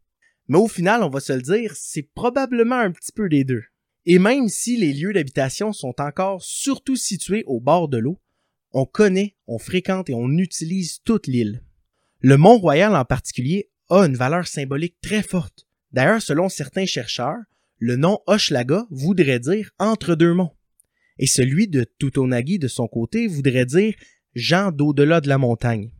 Mais 0.49 0.59
au 0.59 0.69
final, 0.69 1.03
on 1.03 1.09
va 1.09 1.21
se 1.21 1.33
le 1.33 1.41
dire, 1.41 1.73
c'est 1.75 2.11
probablement 2.15 2.77
un 2.77 2.93
petit 2.93 3.13
peu 3.13 3.31
des 3.31 3.45
deux. 3.45 3.63
Et 4.05 4.19
même 4.19 4.51
si 4.51 4.77
les 4.77 4.93
lieux 4.93 5.15
d'habitation 5.15 5.73
sont 5.73 5.95
encore 5.99 6.43
surtout 6.43 6.97
situés 6.97 7.45
au 7.47 7.61
bord 7.61 7.89
de 7.89 7.97
l'eau, 7.97 8.21
on 8.73 8.85
connaît, 8.85 9.37
on 9.47 9.59
fréquente 9.59 10.11
et 10.11 10.15
on 10.15 10.37
utilise 10.37 11.01
toute 11.03 11.29
l'île. 11.29 11.63
Le 12.21 12.37
Mont-Royal 12.37 12.95
en 12.95 13.07
particulier 13.07 13.71
a 13.89 14.05
une 14.05 14.17
valeur 14.17 14.47
symbolique 14.47 15.01
très 15.01 15.23
forte. 15.23 15.67
D'ailleurs, 15.93 16.21
selon 16.21 16.51
certains 16.51 16.85
chercheurs, 16.85 17.39
le 17.85 17.97
nom 17.97 18.19
Hochelaga 18.27 18.87
voudrait 18.89 19.41
dire 19.41 19.71
entre 19.79 20.15
deux 20.15 20.33
monts. 20.33 20.57
Et 21.19 21.27
celui 21.27 21.69
de 21.69 21.85
Tutonagi 21.99 22.59
de 22.59 22.67
son 22.67 22.89
côté 22.89 23.27
voudrait 23.27 23.67
dire 23.67 23.93
gens 24.35 24.73
d'au-delà 24.73 25.21
de 25.21 25.29
la 25.29 25.37
montagne. 25.37 25.93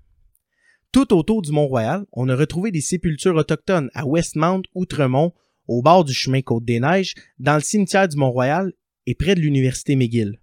Tout 0.93 1.13
autour 1.13 1.43
du 1.43 1.53
Mont-Royal, 1.53 2.07
on 2.13 2.31
a 2.31 2.37
retrouvé 2.37 2.71
des 2.71 2.81
sépultures 2.81 3.37
autochtones 3.37 3.91
à 3.93 4.07
Westmount, 4.07 4.63
Outremont, 4.75 5.35
au 5.69 5.83
bord 5.83 6.07
du 6.07 6.15
chemin 6.15 6.41
Côte-des-Neiges, 6.41 7.17
dans 7.39 7.57
le 7.57 7.61
cimetière 7.61 8.09
du 8.09 8.17
Mont-Royal 8.17 8.73
et 9.05 9.15
près 9.15 9.35
de 9.35 9.41
l'université 9.41 9.95
McGill. 9.95 10.41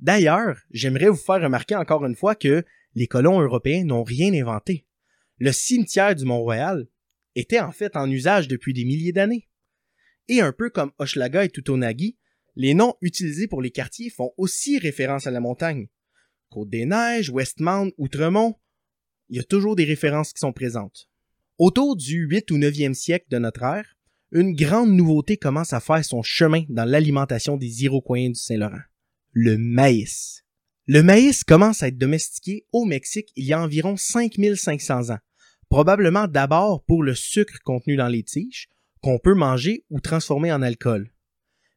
D'ailleurs, 0.00 0.58
j'aimerais 0.72 1.08
vous 1.08 1.14
faire 1.14 1.40
remarquer 1.40 1.76
encore 1.76 2.04
une 2.04 2.16
fois 2.16 2.34
que 2.34 2.64
les 2.96 3.06
colons 3.06 3.40
européens 3.40 3.84
n'ont 3.84 4.02
rien 4.02 4.34
inventé. 4.34 4.86
Le 5.38 5.52
cimetière 5.52 6.16
du 6.16 6.24
Mont-Royal 6.24 6.88
était 7.36 7.60
en 7.60 7.70
fait 7.70 7.94
en 7.94 8.10
usage 8.10 8.48
depuis 8.48 8.72
des 8.72 8.84
milliers 8.84 9.12
d'années. 9.12 9.46
Et 10.28 10.40
un 10.40 10.52
peu 10.52 10.70
comme 10.70 10.92
Hochelaga 10.98 11.44
et 11.44 11.50
Tutonagi, 11.50 12.16
les 12.56 12.74
noms 12.74 12.94
utilisés 13.00 13.48
pour 13.48 13.62
les 13.62 13.70
quartiers 13.70 14.10
font 14.10 14.32
aussi 14.36 14.78
référence 14.78 15.26
à 15.26 15.30
la 15.30 15.40
montagne. 15.40 15.88
Côte-des-Neiges, 16.50 17.30
Westmount, 17.30 17.90
Outremont, 17.98 18.54
il 19.28 19.36
y 19.36 19.40
a 19.40 19.44
toujours 19.44 19.76
des 19.76 19.84
références 19.84 20.32
qui 20.32 20.38
sont 20.38 20.52
présentes. 20.52 21.08
Autour 21.58 21.96
du 21.96 22.26
8 22.26 22.50
ou 22.50 22.58
9e 22.58 22.94
siècle 22.94 23.26
de 23.30 23.38
notre 23.38 23.62
ère, 23.62 23.96
une 24.32 24.54
grande 24.54 24.90
nouveauté 24.90 25.36
commence 25.36 25.72
à 25.72 25.80
faire 25.80 26.04
son 26.04 26.22
chemin 26.22 26.64
dans 26.68 26.84
l'alimentation 26.84 27.56
des 27.56 27.84
Iroquois 27.84 28.28
du 28.28 28.34
Saint-Laurent. 28.34 28.82
Le 29.32 29.56
maïs. 29.58 30.44
Le 30.86 31.02
maïs 31.02 31.44
commence 31.44 31.82
à 31.82 31.88
être 31.88 31.98
domestiqué 31.98 32.66
au 32.72 32.84
Mexique 32.84 33.30
il 33.36 33.46
y 33.46 33.52
a 33.52 33.60
environ 33.60 33.96
5500 33.96 35.10
ans, 35.10 35.18
probablement 35.68 36.28
d'abord 36.28 36.84
pour 36.84 37.02
le 37.02 37.14
sucre 37.14 37.58
contenu 37.64 37.96
dans 37.96 38.08
les 38.08 38.22
tiges, 38.22 38.68
qu'on 39.04 39.18
peut 39.18 39.34
manger 39.34 39.84
ou 39.90 40.00
transformer 40.00 40.50
en 40.50 40.62
alcool. 40.62 41.12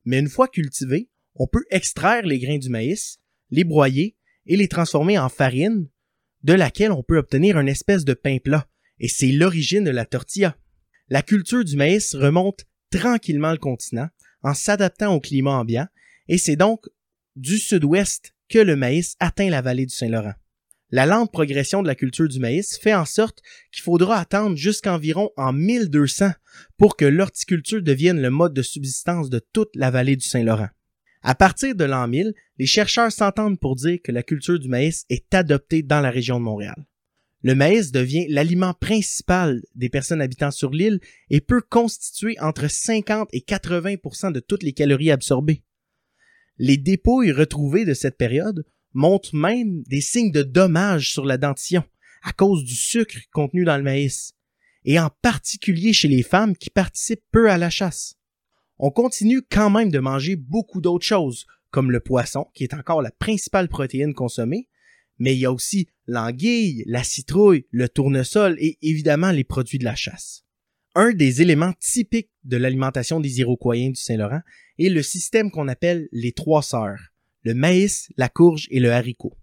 Mais 0.06 0.20
une 0.20 0.30
fois 0.30 0.48
cultivés, 0.48 1.10
on 1.36 1.46
peut 1.46 1.66
extraire 1.72 2.26
les 2.26 2.40
grains 2.40 2.58
du 2.58 2.70
maïs, 2.70 3.20
les 3.52 3.66
broyer 3.66 4.16
et 4.46 4.56
les 4.56 4.70
transformer 4.70 5.20
en 5.20 5.28
farine, 5.28 5.90
de 6.44 6.54
laquelle 6.54 6.94
on 6.94 7.04
peut 7.04 7.18
obtenir 7.18 7.60
une 7.60 7.68
espèce 7.68 8.06
de 8.06 8.14
pain 8.14 8.38
plat, 8.42 8.66
et 9.02 9.10
c'est 9.10 9.34
l'origine 9.34 9.84
de 9.84 9.90
la 9.90 10.06
tortilla. 10.06 10.56
La 11.10 11.22
culture 11.22 11.66
du 11.66 11.76
maïs 11.76 12.16
remonte 12.16 12.66
tranquillement 12.92 13.52
le 13.52 13.58
continent 13.58 14.08
en 14.42 14.54
s'adaptant 14.54 15.14
au 15.14 15.20
climat 15.20 15.60
ambiant, 15.60 15.88
et 16.30 16.38
c'est 16.38 16.56
donc 16.56 16.86
du 17.36 17.58
sud-ouest 17.58 18.34
que 18.48 18.60
le 18.60 18.78
maïs 18.78 19.18
atteint 19.20 19.50
la 19.50 19.62
vallée 19.62 19.86
du 19.86 19.94
Saint-Laurent. 19.94 20.36
La 20.89 21.06
lente 21.06 21.34
progression 21.34 21.82
de 21.82 21.88
la 21.88 21.96
culture 21.96 22.29
du 22.29 22.39
maïs 22.39 22.77
fait 22.77 22.94
en 22.94 23.03
sorte 23.03 23.41
qu'il 23.72 23.84
faudra 23.84 24.20
attendre 24.20 24.56
jusqu'environ 24.56 25.32
en 25.36 25.51
1200 25.51 26.32
pour 26.77 26.96
que 26.96 27.03
l'horticulture 27.03 27.82
devienne 27.82 28.22
le 28.22 28.29
mode 28.29 28.53
de 28.53 28.62
subsistance 28.62 29.29
de 29.29 29.39
toute 29.51 29.75
la 29.75 29.91
vallée 29.91 30.15
du 30.15 30.25
Saint-Laurent. 30.25 30.70
À 31.24 31.36
partir 31.36 31.75
de 31.75 31.84
l'an 31.84 32.08
1000, 32.08 32.34
les 32.58 32.65
chercheurs 32.65 33.12
s'entendent 33.12 33.60
pour 33.60 33.75
dire 33.75 33.98
que 34.01 34.13
la 34.13 34.24
culture 34.24 34.60
du 34.60 34.70
maïs 34.70 35.06
est 35.10 35.34
adoptée 35.34 35.84
dans 35.84 36.00
la 36.00 36.10
région 36.10 36.39
de 36.39 36.46
Montréal. 36.46 36.86
Le 37.44 37.53
maïs 37.53 37.91
devient 37.91 38.25
l'aliment 38.29 38.74
principal 38.74 39.62
des 39.75 39.89
personnes 39.89 40.22
habitant 40.22 40.51
sur 40.51 40.72
l'île 40.72 41.01
et 41.29 41.41
peut 41.41 41.62
constituer 41.62 42.39
entre 42.39 42.70
50 42.70 43.27
et 43.34 43.41
80% 43.41 44.32
de 44.32 44.39
toutes 44.39 44.63
les 44.63 44.74
calories 44.74 45.12
absorbées. 45.12 45.63
Les 46.58 46.77
dépouilles 46.77 47.34
retrouvées 47.34 47.86
de 47.86 47.94
cette 47.94 48.17
période 48.17 48.65
montrent 48.98 49.36
même 49.36 49.84
des 49.84 50.01
signes 50.01 50.32
de 50.32 50.42
dommages 50.42 51.12
sur 51.12 51.24
la 51.24 51.38
dentition 51.38 51.84
à 52.24 52.34
cause 52.34 52.63
du 52.63 52.75
sucre 52.75 53.18
contenu 53.32 53.63
dans 53.63 53.77
le 53.77 53.84
maïs, 53.84 54.34
et 54.84 55.00
en 55.00 55.10
particulier 55.22 55.94
chez 55.94 56.08
les 56.08 56.24
femmes 56.24 56.58
qui 56.58 56.70
participent 56.70 57.24
peu 57.32 57.50
à 57.50 57.58
la 57.58 57.70
chasse. 57.70 58.16
On 58.80 58.89
continue 58.89 59.42
quand 59.44 59.70
même 59.70 59.92
de 59.92 60.00
manger 60.00 60.36
beaucoup 60.36 60.82
d'autres 60.82 61.06
choses, 61.06 61.46
comme 61.70 61.92
le 61.92 62.00
poisson, 62.00 62.48
qui 62.54 62.63
est 62.63 62.74
encore 62.74 63.01
la 63.01 63.12
principale 63.12 63.70
protéine 63.70 64.13
consommée, 64.13 64.68
mais 65.20 65.36
il 65.36 65.39
y 65.39 65.46
a 65.46 65.54
aussi 65.54 65.88
l'anguille, 66.08 66.84
la 66.88 67.04
citrouille, 67.04 67.66
le 67.72 67.89
tournesol 67.89 68.58
et 68.60 68.77
évidemment 68.82 69.32
les 69.32 69.44
produits 69.44 69.80
de 69.80 69.86
la 69.86 69.96
chasse. 69.96 70.44
Un 70.96 71.13
des 71.13 71.44
éléments 71.44 71.74
typiques 71.80 72.32
de 72.44 72.58
l'alimentation 72.58 73.20
des 73.20 73.39
Iroquois 73.39 73.75
du 73.75 73.96
Saint-Laurent 73.96 74.42
est 74.80 74.89
le 74.89 75.04
système 75.04 75.51
qu'on 75.51 75.68
appelle 75.68 76.08
les 76.12 76.32
trois 76.32 76.63
sœurs, 76.63 77.00
le 77.48 77.54
maïs, 77.54 78.10
la 78.18 78.27
courge 78.27 78.68
et 78.72 78.82
le 78.82 78.92
haricot. 78.92 79.34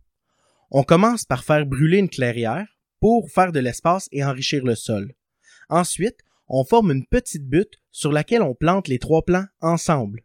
On 0.71 0.83
commence 0.83 1.25
par 1.25 1.43
faire 1.43 1.65
brûler 1.65 1.97
une 1.97 2.11
clairière 2.11 2.67
pour 3.01 3.31
faire 3.31 3.51
de 3.51 3.61
l'espace 3.61 4.11
et 4.13 4.23
enrichir 4.23 4.63
le 4.63 4.75
sol. 4.75 5.15
Ensuite, 5.71 6.19
on 6.47 6.65
forme 6.65 6.93
une 6.93 7.07
petite 7.07 7.49
butte 7.49 7.81
sur 7.93 8.13
laquelle 8.13 8.43
on 8.43 8.55
plante 8.55 8.89
les 8.89 8.99
trois 8.99 9.25
plants 9.25 9.47
ensemble. 9.63 10.21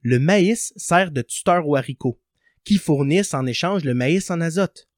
Le 0.00 0.18
maïs 0.18 0.72
sert 0.76 1.10
de 1.10 1.20
tuteur 1.20 1.68
aux 1.68 1.76
haricots, 1.76 2.18
qui 2.64 2.78
fournissent 2.78 3.34
en 3.34 3.44
échange 3.44 3.84
le 3.84 3.92
maïs 3.92 4.30
en 4.30 4.40
azote. 4.40 4.88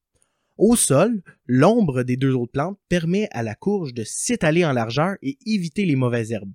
Au 0.57 0.77
sol, 0.77 1.20
l'ombre 1.46 2.05
des 2.05 2.16
deux 2.16 2.35
autres 2.35 2.53
plantes 2.53 2.79
permet 2.88 3.29
à 3.33 3.42
la 3.42 3.57
courge 3.57 3.92
de 3.92 4.05
s'étaler 4.05 4.64
en 4.64 4.73
largeur 4.73 5.16
et 5.20 5.37
éviter 5.46 5.85
les 5.85 5.96
mauvaises 5.96 6.31
herbes. 6.31 6.55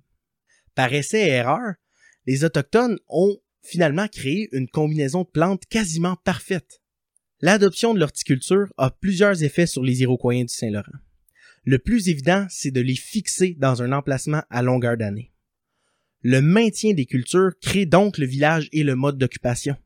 Par 0.74 0.94
essai 0.94 1.20
et 1.26 1.32
erreur, 1.32 1.74
les 2.24 2.44
Autochtones 2.44 2.98
ont 3.08 3.36
finalement 3.64 4.08
créé 4.08 4.48
une 4.52 4.68
combinaison 4.68 5.22
de 5.22 5.28
plantes 5.28 5.64
quasiment 5.66 6.16
parfaite. 6.24 6.80
L'adoption 7.40 7.94
de 7.94 7.98
l'horticulture 7.98 8.72
a 8.76 8.90
plusieurs 8.90 9.42
effets 9.42 9.66
sur 9.66 9.82
les 9.82 10.02
Iroquois 10.02 10.34
du 10.34 10.48
Saint-Laurent. 10.48 10.98
Le 11.64 11.78
plus 11.78 12.08
évident, 12.08 12.46
c'est 12.50 12.70
de 12.70 12.80
les 12.80 12.94
fixer 12.94 13.56
dans 13.58 13.82
un 13.82 13.92
emplacement 13.92 14.42
à 14.50 14.62
longueur 14.62 14.96
d'année. 14.96 15.32
Le 16.22 16.40
maintien 16.40 16.92
des 16.94 17.06
cultures 17.06 17.52
crée 17.60 17.86
donc 17.86 18.18
le 18.18 18.26
village 18.26 18.68
et 18.72 18.82
le 18.82 18.94
mode 18.94 19.18
d'occupation. 19.18 19.76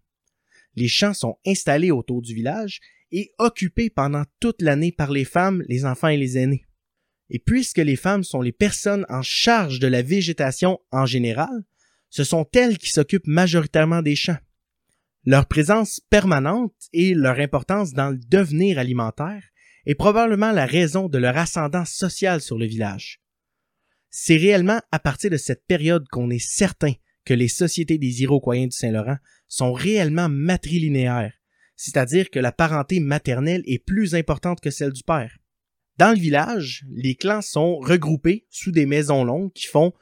Les 0.76 0.88
champs 0.88 1.14
sont 1.14 1.38
installés 1.46 1.90
autour 1.90 2.22
du 2.22 2.34
village 2.34 2.80
et 3.10 3.32
occupés 3.38 3.90
pendant 3.90 4.24
toute 4.38 4.62
l'année 4.62 4.92
par 4.92 5.10
les 5.10 5.24
femmes, 5.24 5.64
les 5.68 5.84
enfants 5.84 6.08
et 6.08 6.16
les 6.16 6.38
aînés. 6.38 6.64
Et 7.30 7.38
puisque 7.38 7.78
les 7.78 7.96
femmes 7.96 8.24
sont 8.24 8.40
les 8.40 8.52
personnes 8.52 9.06
en 9.08 9.22
charge 9.22 9.80
de 9.80 9.86
la 9.86 10.02
végétation 10.02 10.78
en 10.92 11.06
général, 11.06 11.64
ce 12.10 12.24
sont 12.24 12.46
elles 12.54 12.78
qui 12.78 12.90
s'occupent 12.90 13.26
majoritairement 13.26 14.02
des 14.02 14.16
champs. 14.16 14.38
Leur 15.24 15.46
présence 15.46 16.00
permanente 16.10 16.74
et 16.92 17.14
leur 17.14 17.38
importance 17.38 17.92
dans 17.92 18.10
le 18.10 18.18
devenir 18.18 18.78
alimentaire 18.78 19.42
est 19.86 19.94
probablement 19.94 20.52
la 20.52 20.66
raison 20.66 21.08
de 21.08 21.18
leur 21.18 21.36
ascendant 21.36 21.84
social 21.84 22.40
sur 22.40 22.58
le 22.58 22.66
village. 22.66 23.20
C'est 24.10 24.36
réellement 24.36 24.80
à 24.90 24.98
partir 24.98 25.30
de 25.30 25.36
cette 25.36 25.66
période 25.66 26.06
qu'on 26.08 26.30
est 26.30 26.38
certain 26.38 26.92
que 27.24 27.34
les 27.34 27.48
sociétés 27.48 27.98
des 27.98 28.22
Iroquois 28.22 28.56
du 28.56 28.70
Saint-Laurent 28.70 29.18
sont 29.48 29.72
réellement 29.72 30.28
matrilinéaires, 30.28 31.34
c'est-à-dire 31.76 32.30
que 32.30 32.38
la 32.38 32.52
parenté 32.52 33.00
maternelle 33.00 33.62
est 33.66 33.84
plus 33.84 34.14
importante 34.14 34.60
que 34.60 34.70
celle 34.70 34.92
du 34.92 35.02
père. 35.02 35.36
Dans 35.98 36.10
le 36.10 36.18
village, 36.18 36.86
les 36.90 37.16
clans 37.16 37.42
sont 37.42 37.76
regroupés 37.78 38.46
sous 38.50 38.70
des 38.70 38.86
maisons 38.86 39.24
longues 39.24 39.52
qui 39.52 39.66
font 39.66 39.92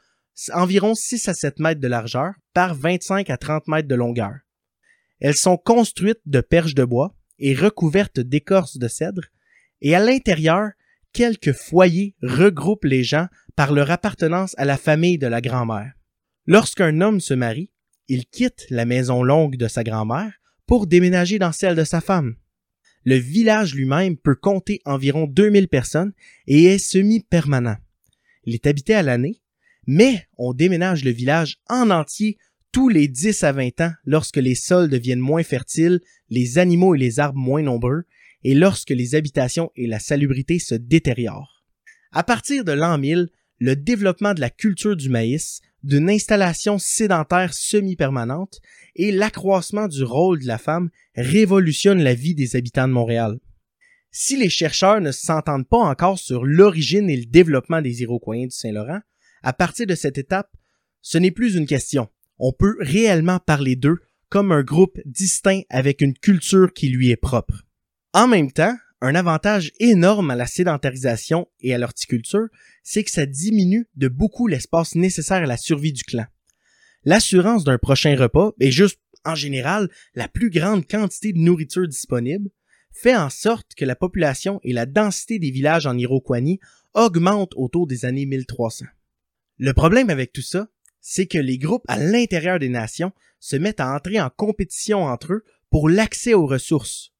environ 0.53 0.95
6 0.95 1.27
à 1.27 1.33
7 1.33 1.59
mètres 1.59 1.81
de 1.81 1.87
largeur 1.87 2.33
par 2.53 2.75
25 2.75 3.29
à 3.29 3.37
30 3.37 3.67
mètres 3.67 3.87
de 3.87 3.95
longueur. 3.95 4.35
Elles 5.19 5.35
sont 5.35 5.57
construites 5.57 6.21
de 6.25 6.41
perches 6.41 6.75
de 6.75 6.85
bois 6.85 7.15
et 7.39 7.55
recouvertes 7.55 8.19
d'écorce 8.19 8.77
de 8.77 8.87
cèdre, 8.87 9.23
et 9.81 9.95
à 9.95 9.99
l'intérieur, 9.99 10.69
quelques 11.13 11.53
foyers 11.53 12.15
regroupent 12.21 12.85
les 12.85 13.03
gens 13.03 13.27
par 13.55 13.71
leur 13.71 13.89
appartenance 13.91 14.53
à 14.57 14.65
la 14.65 14.77
famille 14.77 15.17
de 15.17 15.27
la 15.27 15.41
grand-mère. 15.41 15.93
Lorsqu'un 16.45 17.01
homme 17.01 17.19
se 17.19 17.33
marie, 17.33 17.71
il 18.07 18.25
quitte 18.25 18.65
la 18.69 18.85
maison 18.85 19.23
longue 19.23 19.57
de 19.57 19.67
sa 19.67 19.83
grand-mère 19.83 20.33
pour 20.65 20.87
déménager 20.87 21.39
dans 21.39 21.51
celle 21.51 21.75
de 21.75 21.83
sa 21.83 22.01
femme. 22.01 22.35
Le 23.03 23.15
village 23.15 23.73
lui-même 23.73 24.17
peut 24.17 24.35
compter 24.35 24.81
environ 24.85 25.27
2000 25.27 25.67
personnes 25.67 26.13
et 26.45 26.65
est 26.65 26.77
semi-permanent. 26.77 27.77
Il 28.43 28.53
est 28.53 28.67
habité 28.67 28.93
à 28.93 29.03
l'année, 29.03 29.41
mais 29.87 30.27
on 30.37 30.53
déménage 30.53 31.03
le 31.03 31.11
village 31.11 31.57
en 31.69 31.89
entier 31.89 32.37
tous 32.71 32.89
les 32.89 33.07
10 33.07 33.43
à 33.43 33.53
20 33.53 33.81
ans 33.81 33.91
lorsque 34.05 34.37
les 34.37 34.53
sols 34.53 34.89
deviennent 34.89 35.19
moins 35.19 35.43
fertiles, 35.43 36.01
les 36.29 36.57
animaux 36.57 36.93
et 36.93 36.99
les 36.99 37.19
arbres 37.19 37.39
moins 37.39 37.63
nombreux, 37.63 38.03
et 38.43 38.53
lorsque 38.53 38.91
les 38.91 39.15
habitations 39.15 39.71
et 39.75 39.87
la 39.87 39.99
salubrité 39.99 40.59
se 40.59 40.75
détériorent. 40.75 41.63
À 42.11 42.23
partir 42.23 42.63
de 42.63 42.73
l'an 42.73 42.97
1000, 42.97 43.29
le 43.59 43.75
développement 43.75 44.33
de 44.33 44.41
la 44.41 44.49
culture 44.49 44.95
du 44.95 45.09
maïs 45.09 45.61
d'une 45.83 46.09
installation 46.09 46.77
sédentaire 46.77 47.53
semi-permanente 47.53 48.59
et 48.95 49.11
l'accroissement 49.11 49.87
du 49.87 50.03
rôle 50.03 50.41
de 50.41 50.47
la 50.47 50.57
femme 50.57 50.89
révolutionne 51.15 52.03
la 52.03 52.13
vie 52.13 52.35
des 52.35 52.55
habitants 52.55 52.87
de 52.87 52.93
Montréal. 52.93 53.39
Si 54.11 54.37
les 54.37 54.49
chercheurs 54.49 55.01
ne 55.01 55.11
s'entendent 55.11 55.67
pas 55.67 55.77
encore 55.77 56.19
sur 56.19 56.45
l'origine 56.45 57.09
et 57.09 57.17
le 57.17 57.25
développement 57.25 57.81
des 57.81 58.01
Iroquois 58.01 58.37
du 58.37 58.51
Saint-Laurent, 58.51 58.99
à 59.47 59.53
partir 59.53 59.87
de 59.87 59.95
cette 59.95 60.17
étape, 60.17 60.51
ce 61.01 61.17
n'est 61.17 61.31
plus 61.31 61.55
une 61.55 61.67
question. 61.67 62.09
On 62.37 62.51
peut 62.51 62.75
réellement 62.81 63.39
parler 63.39 63.77
d'eux 63.77 63.99
comme 64.27 64.51
un 64.51 64.61
groupe 64.61 64.99
distinct 65.05 65.61
avec 65.69 66.01
une 66.01 66.15
culture 66.15 66.73
qui 66.73 66.89
lui 66.89 67.11
est 67.11 67.15
propre. 67.15 67.63
En 68.11 68.27
même 68.27 68.51
temps, 68.51 68.75
un 68.99 69.15
avantage 69.15 69.71
énorme 69.79 70.31
à 70.31 70.35
la 70.35 70.47
sédentarisation 70.47 71.47
et 71.61 71.73
à 71.73 71.77
l'horticulture, 71.77 72.47
c'est 72.83 73.05
que 73.05 73.09
ça 73.09 73.25
diminue 73.25 73.87
de 73.95 74.09
beaucoup 74.09 74.47
l'espace 74.47 74.95
nécessaire 74.95 75.43
à 75.43 75.45
la 75.45 75.55
survie 75.55 75.93
du 75.93 76.03
clan. 76.03 76.25
L'assurance 77.05 77.63
d'un 77.63 77.77
prochain 77.77 78.17
repas, 78.17 78.51
et 78.59 78.69
juste 78.69 78.99
en 79.23 79.35
général 79.35 79.87
la 80.13 80.27
plus 80.27 80.49
grande 80.49 80.85
quantité 80.85 81.31
de 81.31 81.39
nourriture 81.39 81.87
disponible, 81.87 82.49
fait 82.91 83.15
en 83.15 83.29
sorte 83.29 83.75
que 83.77 83.85
la 83.85 83.95
population 83.95 84.59
et 84.63 84.73
la 84.73 84.85
densité 84.85 85.39
des 85.39 85.51
villages 85.51 85.87
en 85.87 85.97
Iroquois 85.97 86.41
augmentent 86.93 87.55
autour 87.55 87.87
des 87.87 88.03
années 88.03 88.25
1300. 88.25 88.87
Le 89.57 89.73
problème 89.73 90.09
avec 90.09 90.31
tout 90.31 90.41
ça, 90.41 90.67
c'est 91.01 91.25
que 91.25 91.37
les 91.37 91.57
groupes 91.57 91.85
à 91.87 91.97
l'intérieur 91.97 92.59
des 92.59 92.69
nations 92.69 93.11
se 93.39 93.55
mettent 93.55 93.79
à 93.79 93.93
entrer 93.93 94.19
en 94.19 94.29
compétition 94.29 95.05
entre 95.05 95.33
eux 95.33 95.45
pour 95.69 95.89
l'accès 95.89 96.33
aux 96.33 96.45
ressources. 96.45 97.11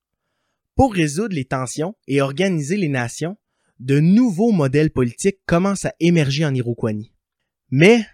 Pour 0.76 0.94
résoudre 0.94 1.36
les 1.36 1.46
tensions 1.46 1.96
et 2.08 2.22
organiser 2.22 2.78
les 2.78 2.90
nations, 2.90 3.38
de 3.80 4.00
nouveaux 4.00 4.52
modèles 4.52 4.92
politiques 4.92 5.40
commencent 5.46 5.86
à 5.86 5.94
émerger 6.00 6.46
en 6.46 6.54
Iroquois. 6.54 6.92
Mais, 7.70 8.06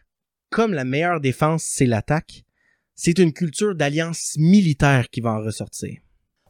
comme 0.49 0.73
la 0.73 0.85
meilleure 0.85 1.21
défense, 1.21 1.63
c'est 1.63 1.85
l'attaque, 1.85 2.43
c'est 2.95 3.19
une 3.19 3.33
culture 3.33 3.75
d'alliance 3.75 4.35
militaire 4.37 5.09
qui 5.09 5.21
va 5.21 5.31
en 5.31 5.41
ressortir. 5.41 5.99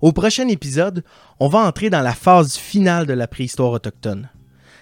Au 0.02 0.12
prochain 0.12 0.48
épisode, 0.48 1.04
on 1.40 1.48
va 1.48 1.60
entrer 1.60 1.90
dans 1.90 2.02
la 2.02 2.14
phase 2.14 2.58
finale 2.58 3.06
de 3.06 3.14
la 3.14 3.28
préhistoire 3.28 3.72
autochtone. 3.72 4.30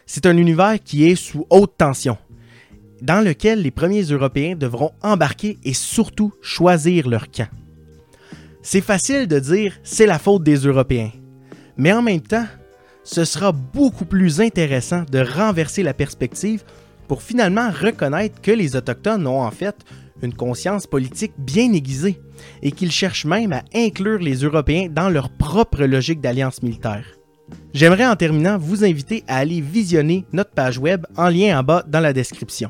C'est 0.06 0.26
un 0.26 0.36
univers 0.36 0.82
qui 0.84 1.06
est 1.06 1.16
sous 1.16 1.46
haute 1.50 1.78
tension, 1.78 2.18
dans 3.02 3.24
lequel 3.24 3.62
les 3.62 3.72
premiers 3.72 4.04
Européens 4.04 4.56
devront 4.56 4.92
embarquer 5.02 5.58
et 5.64 5.74
surtout 5.74 6.34
choisir 6.42 7.10
leur 7.10 7.30
camp. 7.32 7.50
C'est 8.62 8.82
facile 8.82 9.28
de 9.28 9.40
dire 9.40 9.74
c'est 9.84 10.06
la 10.06 10.20
faute 10.20 10.44
des 10.44 10.58
Européens, 10.58 11.12
mais 11.78 11.92
en 11.92 12.02
même 12.02 12.22
temps, 12.22 12.46
ce 13.04 13.26
sera 13.26 13.52
beaucoup 13.52 14.06
plus 14.06 14.40
intéressant 14.40 15.04
de 15.12 15.20
renverser 15.20 15.82
la 15.82 15.96
perspective 15.96 16.64
pour 17.08 17.24
finalement 17.24 17.72
reconnaître 17.72 18.40
que 18.42 18.52
les 18.52 18.76
Autochtones 18.76 19.26
ont 19.26 19.42
en 19.42 19.52
fait 19.52 19.76
une 20.22 20.34
conscience 20.34 20.86
politique 20.86 21.34
bien 21.38 21.74
aiguisée 21.74 22.22
et 22.62 22.72
qu'ils 22.72 22.92
cherchent 22.92 23.26
même 23.26 23.54
à 23.54 23.64
inclure 23.74 24.20
les 24.20 24.44
Européens 24.44 24.88
dans 24.90 25.10
leur 25.10 25.30
propre 25.30 25.84
logique 25.86 26.22
d'alliance 26.22 26.62
militaire. 26.62 27.06
J'aimerais 27.74 28.06
en 28.06 28.16
terminant 28.16 28.58
vous 28.58 28.86
inviter 28.86 29.24
à 29.28 29.38
aller 29.38 29.62
visionner 29.62 30.26
notre 30.32 30.52
page 30.52 30.78
web 30.78 31.06
en 31.18 31.30
lien 31.30 31.60
en 31.60 31.64
bas 31.64 31.84
dans 31.88 32.00
la 32.00 32.14
description. 32.14 32.70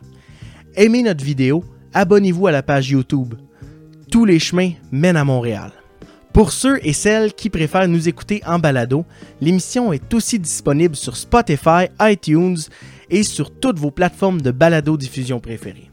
Aimez 0.75 1.03
notre 1.03 1.25
vidéo, 1.25 1.65
abonnez-vous 1.93 2.47
à 2.47 2.51
la 2.51 2.63
page 2.63 2.91
YouTube. 2.91 3.33
Tous 4.09 4.23
les 4.23 4.39
chemins 4.39 4.71
mènent 4.89 5.17
à 5.17 5.25
Montréal. 5.25 5.71
Pour 6.31 6.53
ceux 6.53 6.79
et 6.81 6.93
celles 6.93 7.33
qui 7.33 7.49
préfèrent 7.49 7.89
nous 7.89 8.07
écouter 8.07 8.41
en 8.45 8.57
balado, 8.57 9.03
l'émission 9.41 9.91
est 9.91 10.13
aussi 10.13 10.39
disponible 10.39 10.95
sur 10.95 11.17
Spotify, 11.17 11.89
iTunes 11.99 12.57
et 13.09 13.23
sur 13.23 13.51
toutes 13.51 13.79
vos 13.79 13.91
plateformes 13.91 14.41
de 14.41 14.51
balado 14.51 14.95
diffusion 14.95 15.41
préférées. 15.41 15.91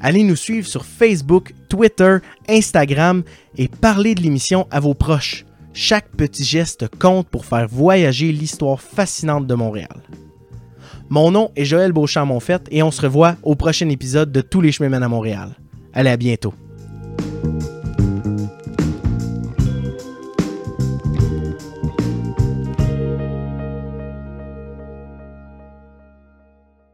Allez 0.00 0.24
nous 0.24 0.34
suivre 0.34 0.66
sur 0.66 0.84
Facebook, 0.84 1.54
Twitter, 1.68 2.16
Instagram 2.48 3.22
et 3.56 3.68
parlez 3.68 4.16
de 4.16 4.22
l'émission 4.22 4.66
à 4.72 4.80
vos 4.80 4.94
proches. 4.94 5.44
Chaque 5.74 6.08
petit 6.16 6.42
geste 6.42 6.88
compte 6.98 7.28
pour 7.28 7.44
faire 7.44 7.68
voyager 7.68 8.32
l'histoire 8.32 8.80
fascinante 8.80 9.46
de 9.46 9.54
Montréal. 9.54 10.02
Mon 11.14 11.30
nom 11.30 11.50
est 11.56 11.66
Joël 11.66 11.92
Beauchamp-Monfette 11.92 12.68
et 12.70 12.82
on 12.82 12.90
se 12.90 13.02
revoit 13.02 13.36
au 13.42 13.54
prochain 13.54 13.86
épisode 13.90 14.32
de 14.32 14.40
Tous 14.40 14.62
les 14.62 14.72
chemins 14.72 14.88
mènent 14.88 15.02
à 15.02 15.08
Montréal. 15.08 15.50
Allez, 15.92 16.08
à 16.08 16.16
bientôt. 16.16 16.54